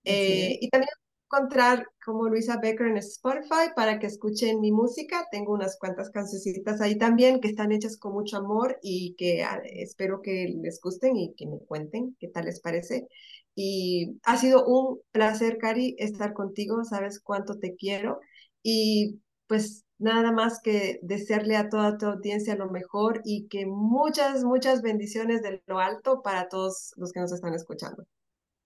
Eh, 0.06 0.58
y 0.60 0.70
también 0.70 0.90
encontrar 1.34 1.88
como 2.06 2.28
Luisa 2.28 2.60
Becker 2.62 2.88
en 2.88 2.98
Spotify 2.98 3.72
para 3.76 4.00
que 4.00 4.08
escuchen 4.08 4.62
mi 4.62 4.72
música. 4.72 5.26
Tengo 5.32 5.54
unas 5.54 5.78
cuantas 5.80 6.10
cancioncitas 6.12 6.80
ahí 6.82 6.98
también 6.98 7.42
que 7.42 7.48
están 7.50 7.72
hechas 7.72 7.98
con 7.98 8.14
mucho 8.14 8.38
amor 8.38 8.78
y 8.82 9.16
que 9.18 9.44
ah, 9.44 9.62
espero 9.66 10.22
que 10.22 10.54
les 10.62 10.80
gusten 10.82 11.16
y 11.18 11.34
que 11.36 11.48
me 11.48 11.60
cuenten 11.60 12.16
qué 12.20 12.28
tal 12.28 12.46
les 12.46 12.60
parece. 12.62 13.08
Y 13.56 14.20
ha 14.24 14.38
sido 14.38 14.66
un 14.66 15.00
placer, 15.12 15.58
Cari, 15.58 15.96
estar 16.00 16.34
contigo. 16.34 16.84
Sabes 16.84 17.20
cuánto 17.20 17.60
te 17.60 17.76
quiero. 17.76 18.20
Y 18.64 19.20
pues 19.48 19.86
nada 20.00 20.32
más 20.32 20.60
que 20.62 21.00
desearle 21.02 21.56
a 21.56 21.70
toda 21.70 21.98
tu 21.98 22.08
audiencia 22.08 22.56
lo 22.56 22.70
mejor 22.70 23.22
y 23.24 23.48
que 23.48 23.66
muchas, 23.66 24.44
muchas 24.44 24.82
bendiciones 24.82 25.42
de 25.42 25.62
lo 25.66 25.80
alto 25.80 26.22
para 26.22 26.50
todos 26.50 26.94
los 26.98 27.12
que 27.12 27.20
nos 27.20 27.32
están 27.32 27.54
escuchando. 27.54 28.06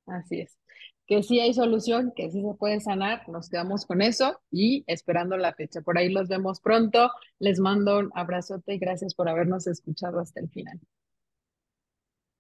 Así 0.08 0.41
es. 0.41 0.58
Que 1.06 1.23
sí 1.23 1.39
hay 1.39 1.54
solución, 1.54 2.12
que 2.15 2.30
sí 2.32 2.41
se 2.41 2.54
puede 2.56 2.80
sanar. 2.82 3.28
Nos 3.30 3.50
quedamos 3.50 3.86
con 3.86 4.02
eso 4.02 4.41
y 4.52 4.84
esperando 4.88 5.38
la 5.38 5.54
fecha. 5.54 5.82
Por 5.82 5.97
ahí 5.97 6.10
los 6.10 6.28
vemos 6.28 6.60
pronto. 6.60 7.12
Les 7.39 7.60
mando 7.60 8.00
un 8.00 8.12
abrazote 8.15 8.73
y 8.73 8.80
gracias 8.80 9.13
por 9.13 9.30
habernos 9.30 9.67
escuchado 9.67 10.19
hasta 10.19 10.39
el 10.41 10.50
final. 10.50 10.80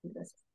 Gracias. 0.03 0.46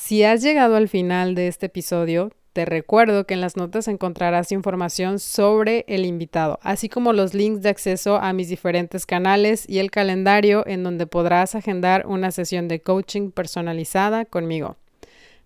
Si 0.00 0.22
has 0.22 0.42
llegado 0.42 0.76
al 0.76 0.88
final 0.88 1.34
de 1.34 1.48
este 1.48 1.66
episodio, 1.66 2.30
te 2.52 2.64
recuerdo 2.64 3.26
que 3.26 3.34
en 3.34 3.40
las 3.40 3.56
notas 3.56 3.88
encontrarás 3.88 4.52
información 4.52 5.18
sobre 5.18 5.84
el 5.88 6.06
invitado, 6.06 6.60
así 6.62 6.88
como 6.88 7.12
los 7.12 7.34
links 7.34 7.62
de 7.62 7.68
acceso 7.68 8.16
a 8.16 8.32
mis 8.32 8.48
diferentes 8.48 9.06
canales 9.06 9.68
y 9.68 9.80
el 9.80 9.90
calendario 9.90 10.64
en 10.68 10.84
donde 10.84 11.08
podrás 11.08 11.56
agendar 11.56 12.06
una 12.06 12.30
sesión 12.30 12.68
de 12.68 12.80
coaching 12.80 13.32
personalizada 13.32 14.24
conmigo. 14.24 14.76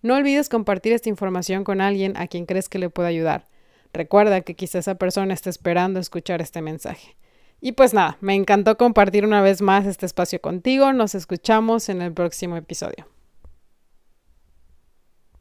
No 0.03 0.17
olvides 0.17 0.51
compartir 0.51 0.93
esta 0.93 1.09
información 1.09 1.65
con 1.65 1.81
alguien 1.81 2.15
a 2.19 2.27
quien 2.27 2.45
crees 2.45 2.69
que 2.69 2.79
le 2.79 2.91
pueda 2.91 3.09
ayudar. 3.09 3.49
Recuerda 3.95 4.43
que 4.43 4.55
quizá 4.55 4.79
esa 4.79 4.97
persona 4.97 5.33
esté 5.33 5.49
esperando 5.49 5.99
escuchar 5.99 6.43
este 6.43 6.61
mensaje. 6.61 7.17
Y 7.63 7.73
pues 7.73 7.95
nada, 7.95 8.19
me 8.21 8.35
encantó 8.35 8.77
compartir 8.77 9.25
una 9.25 9.41
vez 9.41 9.63
más 9.63 9.87
este 9.87 10.05
espacio 10.05 10.43
contigo. 10.43 10.93
Nos 10.93 11.15
escuchamos 11.15 11.89
en 11.89 12.03
el 12.03 12.13
próximo 12.13 12.57
episodio. 12.57 13.12